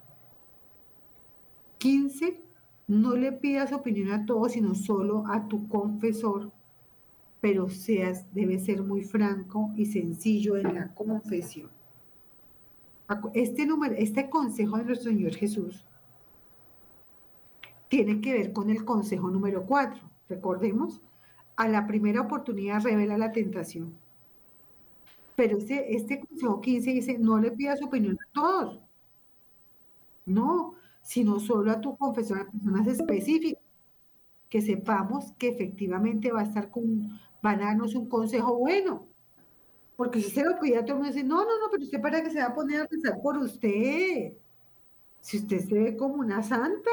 15. 1.78 2.40
No 2.88 3.16
le 3.16 3.32
pidas 3.32 3.72
opinión 3.72 4.10
a 4.12 4.24
todos, 4.24 4.52
sino 4.52 4.74
solo 4.74 5.24
a 5.26 5.48
tu 5.48 5.68
confesor, 5.68 6.50
pero 7.40 7.68
seas, 7.68 8.32
debe 8.32 8.58
ser 8.58 8.82
muy 8.82 9.02
franco 9.02 9.70
y 9.76 9.86
sencillo 9.86 10.56
en 10.56 10.74
la 10.74 10.94
confesión. 10.94 11.70
Este, 13.34 13.66
número, 13.66 13.94
este 13.96 14.30
consejo 14.30 14.78
de 14.78 14.84
nuestro 14.84 15.10
Señor 15.10 15.34
Jesús 15.34 15.84
tiene 17.92 18.22
que 18.22 18.32
ver 18.32 18.54
con 18.54 18.70
el 18.70 18.86
consejo 18.86 19.28
número 19.28 19.66
4. 19.66 20.02
Recordemos, 20.30 21.02
a 21.56 21.68
la 21.68 21.86
primera 21.86 22.22
oportunidad 22.22 22.82
revela 22.82 23.18
la 23.18 23.32
tentación. 23.32 23.92
Pero 25.36 25.58
este, 25.58 25.94
este 25.94 26.20
consejo 26.20 26.62
15 26.62 26.90
dice, 26.90 27.18
no 27.18 27.38
le 27.38 27.50
pidas 27.50 27.82
opinión 27.82 28.16
a 28.18 28.32
todos. 28.32 28.80
No, 30.24 30.74
sino 31.02 31.38
solo 31.38 31.70
a 31.70 31.82
tu 31.82 31.94
confesor, 31.98 32.40
a 32.40 32.50
personas 32.50 32.86
específicas, 32.86 33.62
que 34.48 34.62
sepamos 34.62 35.32
que 35.32 35.48
efectivamente 35.48 36.32
va 36.32 36.40
a 36.40 36.44
estar 36.44 36.70
con, 36.70 37.20
van 37.42 37.60
a 37.60 37.66
darnos 37.66 37.94
un 37.94 38.08
consejo 38.08 38.56
bueno. 38.56 39.06
Porque 39.96 40.22
si 40.22 40.30
se 40.30 40.42
lo 40.42 40.58
pide 40.58 40.78
a 40.78 40.84
todo 40.86 40.96
el 40.96 41.02
mundo, 41.02 41.14
dice, 41.14 41.28
no, 41.28 41.44
no, 41.44 41.58
no, 41.58 41.70
pero 41.70 41.84
usted 41.84 42.00
para 42.00 42.22
que 42.22 42.30
se 42.30 42.38
va 42.38 42.46
a 42.46 42.54
poner 42.54 42.80
a 42.80 42.86
pensar 42.86 43.20
por 43.20 43.36
usted. 43.36 44.32
Si 45.20 45.36
usted 45.36 45.58
se 45.60 45.74
ve 45.74 45.94
como 45.94 46.14
una 46.14 46.42
santa, 46.42 46.90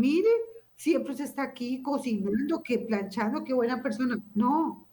mire, 0.00 0.30
siempre 0.74 1.14
se 1.14 1.24
está 1.24 1.42
aquí 1.42 1.82
cocinando, 1.82 2.62
que 2.62 2.78
planchando, 2.78 3.44
qué 3.44 3.52
buena 3.52 3.82
persona. 3.82 4.18
No, 4.34 4.86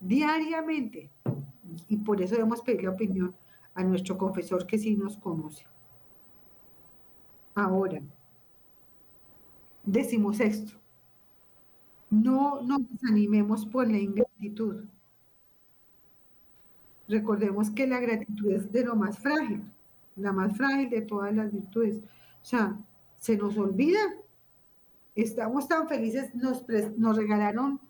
diariamente. 0.00 1.10
Y 1.88 1.98
por 1.98 2.20
eso 2.20 2.34
debemos 2.34 2.62
pedirle 2.62 2.88
opinión 2.88 3.34
a 3.74 3.84
nuestro 3.84 4.16
confesor 4.16 4.66
que 4.66 4.78
sí 4.78 4.96
nos 4.96 5.16
conoce. 5.18 5.64
Ahora, 7.54 8.00
decimos 9.84 10.40
esto. 10.40 10.72
No 12.08 12.62
nos 12.62 12.90
desanimemos 12.90 13.66
por 13.66 13.86
la 13.88 13.98
ingratitud. 13.98 14.84
Recordemos 17.06 17.70
que 17.70 17.86
la 17.86 18.00
gratitud 18.00 18.50
es 18.50 18.72
de 18.72 18.84
lo 18.84 18.96
más 18.96 19.18
frágil, 19.18 19.62
la 20.16 20.32
más 20.32 20.56
frágil 20.56 20.88
de 20.90 21.02
todas 21.02 21.34
las 21.34 21.52
virtudes. 21.52 21.98
O 21.98 22.44
sea, 22.44 22.78
se 23.20 23.36
nos 23.36 23.56
olvida. 23.56 24.00
Estamos 25.14 25.68
tan 25.68 25.88
felices, 25.88 26.34
nos, 26.34 26.64
nos 26.96 27.16
regalaron 27.16 27.80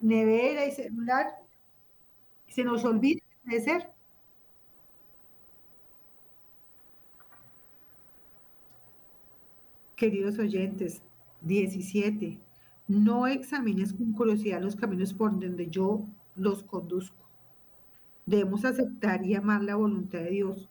nevera 0.00 0.66
y 0.66 0.72
celular, 0.72 1.26
se 2.48 2.64
nos 2.64 2.84
olvida 2.84 3.22
de 3.44 3.60
ser. 3.60 3.88
Queridos 9.96 10.38
oyentes, 10.38 11.02
17. 11.42 12.38
No 12.88 13.26
examines 13.26 13.92
con 13.92 14.12
curiosidad 14.12 14.60
los 14.60 14.76
caminos 14.76 15.14
por 15.14 15.30
donde 15.38 15.70
yo 15.70 16.04
los 16.34 16.64
conduzco. 16.64 17.24
Debemos 18.26 18.64
aceptar 18.64 19.24
y 19.24 19.34
amar 19.34 19.62
la 19.62 19.76
voluntad 19.76 20.18
de 20.18 20.30
Dios. 20.30 20.68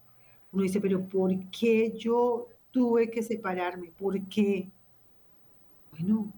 Uno 0.51 0.63
dice, 0.63 0.81
pero 0.81 1.07
¿por 1.07 1.31
qué 1.49 1.93
yo 1.97 2.49
tuve 2.73 3.09
que 3.09 3.23
separarme? 3.23 3.93
¿Por 3.97 4.19
qué? 4.27 4.67
Bueno, 5.91 6.33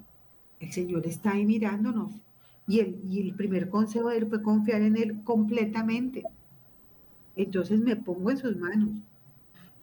el 0.60 0.72
Señor 0.72 1.08
está 1.08 1.32
ahí 1.32 1.48
mirándonos. 1.48 2.14
Y 2.68 2.82
el, 2.82 3.02
y 3.10 3.22
el 3.22 3.34
primer 3.34 3.70
consejo 3.70 4.10
de 4.10 4.18
Él 4.18 4.28
fue 4.28 4.44
confiar 4.44 4.84
en 4.84 4.96
Él 4.98 5.24
completamente. 5.24 6.24
Entonces 7.36 7.80
me 7.80 7.96
pongo 7.96 8.30
en 8.30 8.38
sus 8.38 8.56
manos. 8.56 8.90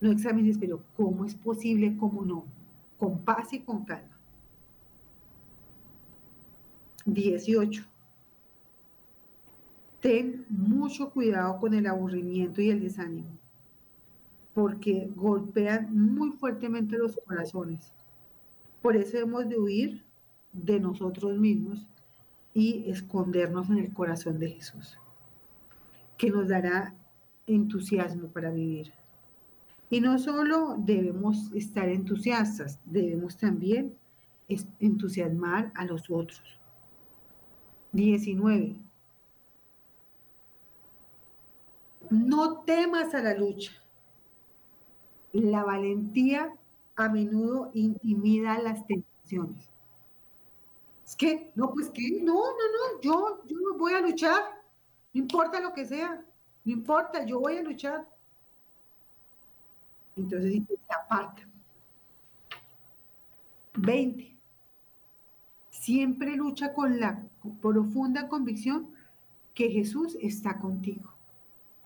No 0.00 0.12
examines, 0.12 0.59
pero 0.59 0.80
¿cómo 0.96 1.24
es 1.24 1.34
posible? 1.34 1.96
¿Cómo 1.98 2.24
no? 2.24 2.44
con 3.03 3.18
paz 3.18 3.53
y 3.53 3.59
con 3.59 3.84
calma. 3.84 4.16
18. 7.05 7.84
Ten 9.98 10.46
mucho 10.48 11.11
cuidado 11.11 11.59
con 11.59 11.74
el 11.74 11.88
aburrimiento 11.88 12.62
y 12.62 12.70
el 12.70 12.80
desánimo, 12.80 13.36
porque 14.55 15.11
golpean 15.14 15.94
muy 15.94 16.32
fuertemente 16.32 16.98
los 16.98 17.18
corazones. 17.26 17.92
Por 18.82 18.96
eso 18.96 19.18
hemos 19.18 19.48
de 19.48 19.59
huir 19.59 20.05
de 20.53 20.80
nosotros 20.80 21.38
mismos 21.38 21.86
y 22.55 22.90
escondernos 22.90 23.70
en 23.70 23.78
el 23.78 23.92
corazón 23.92 24.38
de 24.38 24.50
Jesús, 24.50 24.98
que 26.18 26.30
nos 26.30 26.48
dará 26.48 26.94
entusiasmo 27.46 28.28
para 28.28 28.50
vivir. 28.50 28.92
Y 29.88 30.00
no 30.00 30.18
solo 30.18 30.76
debemos 30.78 31.53
estar 31.53 31.88
entusiastas, 31.88 32.78
debemos 32.84 33.36
también 33.36 33.94
entusiasmar 34.80 35.72
a 35.74 35.84
los 35.84 36.11
otros. 36.11 36.42
19. 37.92 38.76
No 42.11 42.61
temas 42.61 43.14
a 43.14 43.22
la 43.22 43.34
lucha. 43.34 43.81
La 45.32 45.64
valentía 45.64 46.54
a 46.96 47.08
menudo 47.08 47.70
intimida 47.74 48.58
las 48.58 48.86
tentaciones. 48.86 49.68
Es 51.06 51.16
que, 51.16 51.52
no, 51.54 51.70
pues 51.70 51.90
que, 51.90 52.20
no, 52.22 52.34
no, 52.34 52.40
no, 52.42 53.00
yo, 53.02 53.42
yo 53.46 53.56
voy 53.76 53.94
a 53.94 54.00
luchar, 54.00 54.42
no 55.12 55.20
importa 55.20 55.60
lo 55.60 55.72
que 55.72 55.84
sea, 55.84 56.24
no 56.64 56.72
importa, 56.72 57.24
yo 57.24 57.40
voy 57.40 57.58
a 57.58 57.62
luchar. 57.62 58.06
Entonces 60.16 60.62
se 60.66 60.94
aparta. 60.94 61.48
20. 63.74 64.36
Siempre 65.70 66.36
lucha 66.36 66.72
con 66.74 67.00
la 67.00 67.22
profunda 67.60 68.28
convicción 68.28 68.94
que 69.54 69.70
Jesús 69.70 70.16
está 70.20 70.58
contigo. 70.60 71.12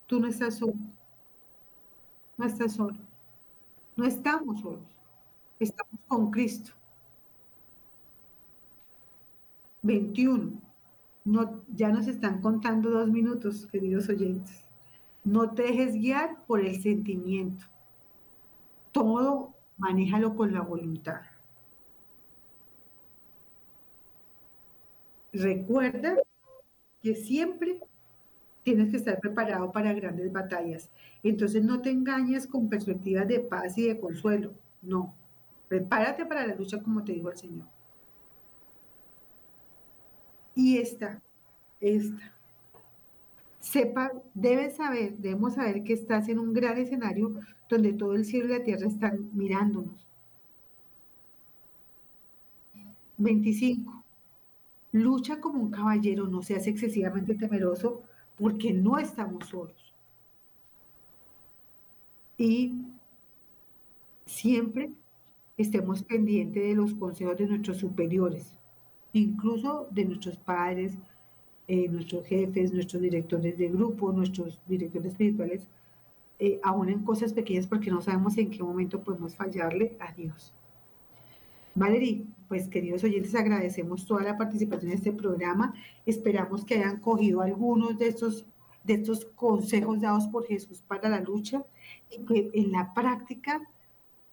Tú 0.07 0.21
no 0.21 0.29
estás 0.29 0.57
solo. 0.57 0.75
No 2.37 2.45
estás 2.45 2.75
solo. 2.75 3.06
No 3.97 4.05
estamos 4.05 4.61
solos. 4.61 4.85
Estamos 5.59 6.01
con 6.07 6.31
Cristo. 6.31 6.73
21. 9.83 10.61
No, 11.25 11.63
ya 11.75 11.89
nos 11.89 12.07
están 12.07 12.41
contando 12.41 12.91
dos 12.91 13.09
minutos, 13.09 13.67
queridos 13.67 14.09
oyentes. 14.09 14.65
No 15.25 15.51
te 15.51 15.63
dejes 15.63 15.95
guiar 15.95 16.45
por 16.47 16.61
el 16.61 16.81
sentimiento. 16.81 17.65
Todo 18.93 19.55
manéjalo 19.79 20.37
con 20.37 20.53
la 20.53 20.61
voluntad. 20.61 21.23
Recuerda 25.33 26.17
que 27.03 27.15
siempre 27.15 27.81
tienes 28.67 28.91
que 28.91 28.97
estar 28.97 29.21
preparado 29.21 29.71
para 29.71 29.93
grandes 29.93 30.33
batallas. 30.33 30.91
Entonces 31.23 31.63
no 31.63 31.81
te 31.81 31.91
engañes 31.91 32.49
con 32.49 32.69
perspectivas 32.69 33.29
de 33.29 33.39
paz 33.39 33.79
y 33.79 33.87
de 33.87 34.01
consuelo. 34.01 34.55
No. 34.83 35.15
Prepárate 35.69 36.27
para 36.27 36.45
la 36.45 36.57
lucha 36.57 36.83
como 36.83 37.05
te 37.05 37.13
dijo 37.13 37.31
el 37.31 37.37
Señor. 37.37 37.69
Y 40.57 40.79
esta, 40.79 41.23
esta. 41.81 42.35
Sepa, 43.61 44.11
debes 44.35 44.75
saber, 44.75 45.17
debemos 45.17 45.55
saber 45.55 45.85
que 45.85 45.93
estás 45.93 46.29
en 46.29 46.41
un 46.41 46.53
gran 46.53 46.77
escenario 46.77 47.37
donde 47.69 47.93
todo 47.93 48.15
el 48.15 48.25
cielo 48.25 48.47
y 48.47 48.59
la 48.59 48.65
tierra 48.65 48.89
están 48.89 49.31
mirándonos. 49.33 50.05
25. 53.19 54.05
Lucha 54.91 55.41
como 55.41 55.63
un 55.63 55.71
caballero, 55.71 56.27
no 56.27 56.43
seas 56.43 56.67
excesivamente 56.67 57.37
temeroso 57.37 58.03
porque 58.39 58.73
no 58.73 58.99
estamos 58.99 59.47
solos. 59.49 59.95
Y 62.39 62.75
siempre 64.27 64.91
estemos 65.57 66.03
pendientes 66.03 66.63
de 66.63 66.75
los 66.75 66.95
consejos 66.95 67.39
de 67.39 67.47
nuestros 67.47 67.79
superiores, 67.79 68.59
incluso 69.13 69.89
de 69.91 70.05
nuestros 70.05 70.37
padres, 70.37 70.95
eh, 71.69 71.89
nuestros 71.89 72.27
jefes, 72.27 72.73
nuestros 72.73 73.03
directores 73.03 73.57
de 73.57 73.69
grupo, 73.69 74.13
nuestros 74.13 74.61
directores 74.67 75.13
espirituales, 75.13 75.67
eh, 76.39 76.61
aún 76.63 76.91
en 76.91 77.03
cosas 77.03 77.33
pequeñas 77.33 77.67
porque 77.67 77.91
no 77.91 78.03
sabemos 78.03 78.37
en 78.37 78.51
qué 78.51 78.63
momento 78.63 79.01
podemos 79.01 79.35
fallarle 79.35 79.97
a 79.99 80.13
Dios. 80.13 80.53
Valerie, 81.75 82.25
pues 82.49 82.69
queridos 82.69 83.05
oyentes, 83.05 83.35
agradecemos 83.35 84.07
toda 84.07 84.23
la 84.23 84.37
participación 84.37 84.91
en 84.91 84.99
este 84.99 85.13
programa. 85.13 85.75
Esperamos 86.05 86.65
que 86.65 86.77
hayan 86.77 87.01
cogido 87.01 87.41
algunos 87.41 87.99
de 87.99 88.09
estos, 88.09 88.47
de 88.85 88.95
estos 88.95 89.25
consejos 89.25 90.01
dados 90.01 90.27
por 90.29 90.47
Jesús 90.47 90.83
para 90.83 91.09
la 91.09 91.21
lucha 91.21 91.65
y 92.11 92.25
que 92.25 92.51
en 92.55 92.73
la 92.73 92.95
práctica 92.95 93.61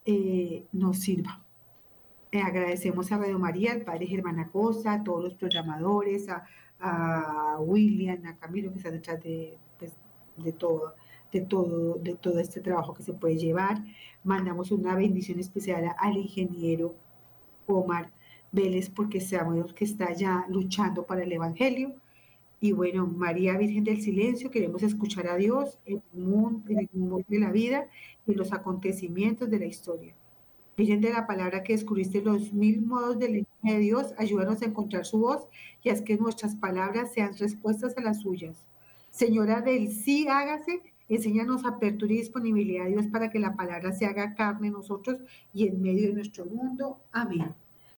eh, 0.05 0.65
nos 0.71 0.99
sirva. 0.99 1.43
Eh, 2.31 2.41
agradecemos 2.41 3.11
a 3.11 3.17
Radio 3.17 3.39
María, 3.39 3.73
al 3.73 3.81
padre 3.81 4.07
Germán 4.07 4.39
Acosta, 4.39 4.93
a 4.93 5.03
todos 5.03 5.23
los 5.23 5.33
programadores, 5.35 6.27
a, 6.29 6.45
William, 7.59 8.25
a 8.25 8.35
Camilo 8.37 8.69
que 8.71 8.77
está 8.77 8.91
detrás 8.91 9.23
de, 9.23 9.57
pues, 9.79 9.93
de 10.35 10.51
todo 10.51 10.93
de 11.33 11.41
todo, 11.41 11.95
de 11.95 12.15
todo 12.15 12.39
este 12.39 12.61
trabajo 12.61 12.93
que 12.93 13.03
se 13.03 13.13
puede 13.13 13.37
llevar. 13.37 13.83
Mandamos 14.23 14.71
una 14.71 14.95
bendición 14.95 15.39
especial 15.39 15.95
al 15.97 16.17
ingeniero 16.17 16.95
Omar 17.67 18.11
Vélez, 18.51 18.89
porque 18.89 19.19
sabemos 19.19 19.73
que 19.73 19.85
está 19.85 20.13
ya 20.13 20.45
luchando 20.49 21.05
para 21.05 21.23
el 21.23 21.31
Evangelio. 21.31 21.95
Y 22.59 22.71
bueno, 22.71 23.07
María 23.07 23.57
Virgen 23.57 23.83
del 23.83 24.01
Silencio, 24.01 24.49
queremos 24.49 24.83
escuchar 24.83 25.27
a 25.27 25.35
Dios 25.35 25.79
en 25.85 26.01
el 26.13 26.19
mundo, 26.19 26.63
en 26.69 26.79
el 26.79 26.89
mundo 26.93 27.25
de 27.27 27.39
la 27.39 27.51
vida 27.51 27.87
y 28.25 28.33
los 28.35 28.53
acontecimientos 28.53 29.49
de 29.49 29.59
la 29.59 29.65
historia. 29.65 30.15
Virgen 30.77 31.01
de 31.01 31.11
la 31.11 31.27
palabra 31.27 31.61
que 31.61 31.73
descubriste 31.73 32.21
los 32.21 32.53
mil 32.53 32.81
modos 32.81 33.19
del 33.19 33.33
lenguaje 33.33 33.73
de 33.73 33.79
Dios, 33.79 34.13
ayúdanos 34.17 34.61
a 34.61 34.65
encontrar 34.65 35.05
su 35.05 35.19
voz 35.19 35.47
y 35.83 35.89
haz 35.89 36.01
que 36.01 36.17
nuestras 36.17 36.55
palabras 36.55 37.13
sean 37.13 37.37
respuestas 37.37 37.95
a 37.97 38.01
las 38.01 38.21
suyas. 38.21 38.65
Señora 39.11 39.61
del 39.61 39.91
sí, 39.91 40.27
hágase, 40.27 40.81
enséñanos 41.09 41.65
apertura 41.65 42.13
y 42.13 42.17
disponibilidad 42.17 42.87
Dios 42.87 43.07
para 43.07 43.29
que 43.29 43.39
la 43.39 43.55
palabra 43.55 43.91
se 43.91 44.05
haga 44.05 44.35
carne 44.35 44.67
en 44.67 44.73
nosotros 44.73 45.19
y 45.53 45.67
en 45.67 45.81
medio 45.81 46.07
de 46.07 46.13
nuestro 46.13 46.45
mundo. 46.45 47.03
Amén. 47.11 47.55